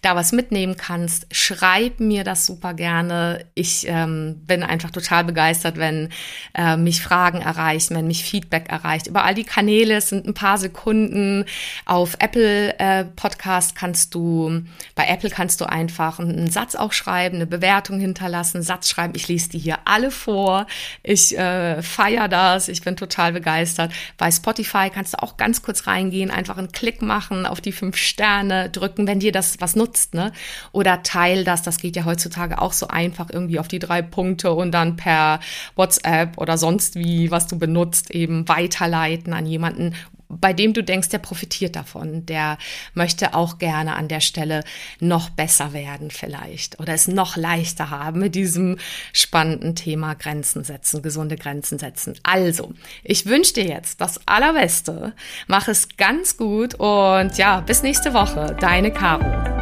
da 0.00 0.14
was 0.14 0.30
mitnehmen 0.30 0.76
kannst. 0.76 1.26
Schreib 1.32 1.98
mir 1.98 2.22
das 2.22 2.46
super 2.46 2.72
gerne. 2.72 3.44
Ich 3.54 3.84
ähm, 3.88 4.42
bin 4.46 4.62
einfach 4.62 4.90
total 4.90 5.24
begeistert, 5.24 5.76
wenn 5.76 6.10
äh, 6.54 6.76
mich 6.76 7.02
Fragen 7.02 7.40
erreichen, 7.40 7.96
wenn 7.96 8.06
mich 8.06 8.22
Feedback 8.22 8.68
erreicht. 8.68 9.08
Über 9.08 9.24
all 9.24 9.34
die 9.34 9.42
Kanäle, 9.42 9.96
es 9.96 10.08
sind 10.08 10.24
ein 10.24 10.34
paar 10.34 10.56
Sekunden. 10.56 11.46
Auf 11.84 12.14
Apple 12.20 12.78
äh, 12.78 13.04
Podcast 13.04 13.74
kannst 13.74 14.14
du, 14.14 14.62
bei 14.94 15.06
Apple 15.08 15.30
kannst 15.30 15.60
du 15.60 15.68
einfach 15.68 16.20
einen 16.20 16.50
Satz 16.50 16.76
auch 16.76 16.92
schreiben, 16.92 17.36
eine 17.36 17.46
Bewertung 17.46 17.98
hinterlassen, 17.98 18.62
Satz 18.62 18.88
schreiben. 18.88 19.14
Ich 19.16 19.26
lese 19.26 19.48
die 19.48 19.58
hier 19.58 19.78
alle 19.84 20.12
vor. 20.12 20.68
Ich 21.02 21.36
äh, 21.36 21.82
feiere 21.82 22.28
das. 22.28 22.68
Ich 22.68 22.82
bin 22.82 22.96
total 22.96 23.32
begeistert. 23.32 23.92
Bei 24.16 24.30
Spotify 24.30 24.91
kannst 24.92 25.14
du 25.14 25.22
auch 25.22 25.36
ganz 25.36 25.62
kurz 25.62 25.86
reingehen, 25.86 26.30
einfach 26.30 26.58
einen 26.58 26.72
Klick 26.72 27.02
machen, 27.02 27.46
auf 27.46 27.60
die 27.60 27.72
fünf 27.72 27.96
Sterne 27.96 28.70
drücken, 28.70 29.06
wenn 29.06 29.20
dir 29.20 29.32
das 29.32 29.60
was 29.60 29.74
nutzt, 29.76 30.14
ne? 30.14 30.32
Oder 30.70 31.02
teil 31.02 31.44
das, 31.44 31.62
das 31.62 31.78
geht 31.78 31.96
ja 31.96 32.04
heutzutage 32.04 32.60
auch 32.60 32.72
so 32.72 32.88
einfach 32.88 33.28
irgendwie 33.30 33.58
auf 33.58 33.68
die 33.68 33.78
drei 33.78 34.02
Punkte 34.02 34.52
und 34.52 34.72
dann 34.72 34.96
per 34.96 35.40
WhatsApp 35.74 36.38
oder 36.38 36.58
sonst 36.58 36.94
wie, 36.94 37.30
was 37.30 37.46
du 37.46 37.58
benutzt, 37.58 38.10
eben 38.10 38.48
weiterleiten 38.48 39.32
an 39.32 39.46
jemanden, 39.46 39.94
bei 40.40 40.52
dem 40.52 40.72
du 40.72 40.82
denkst, 40.82 41.10
der 41.10 41.18
profitiert 41.18 41.76
davon, 41.76 42.26
der 42.26 42.58
möchte 42.94 43.34
auch 43.34 43.58
gerne 43.58 43.94
an 43.94 44.08
der 44.08 44.20
Stelle 44.20 44.64
noch 45.00 45.30
besser 45.30 45.72
werden 45.72 46.10
vielleicht 46.10 46.80
oder 46.80 46.94
es 46.94 47.08
noch 47.08 47.36
leichter 47.36 47.90
haben 47.90 48.20
mit 48.20 48.34
diesem 48.34 48.78
spannenden 49.12 49.74
Thema 49.74 50.14
Grenzen 50.14 50.64
setzen, 50.64 51.02
gesunde 51.02 51.36
Grenzen 51.36 51.78
setzen. 51.78 52.14
Also, 52.22 52.72
ich 53.04 53.26
wünsche 53.26 53.54
dir 53.54 53.64
jetzt 53.64 54.00
das 54.00 54.20
Allerbeste, 54.26 55.14
mach 55.46 55.68
es 55.68 55.88
ganz 55.96 56.36
gut 56.36 56.74
und 56.74 57.36
ja, 57.36 57.60
bis 57.60 57.82
nächste 57.82 58.14
Woche, 58.14 58.56
deine 58.58 58.92
Caro. 58.92 59.61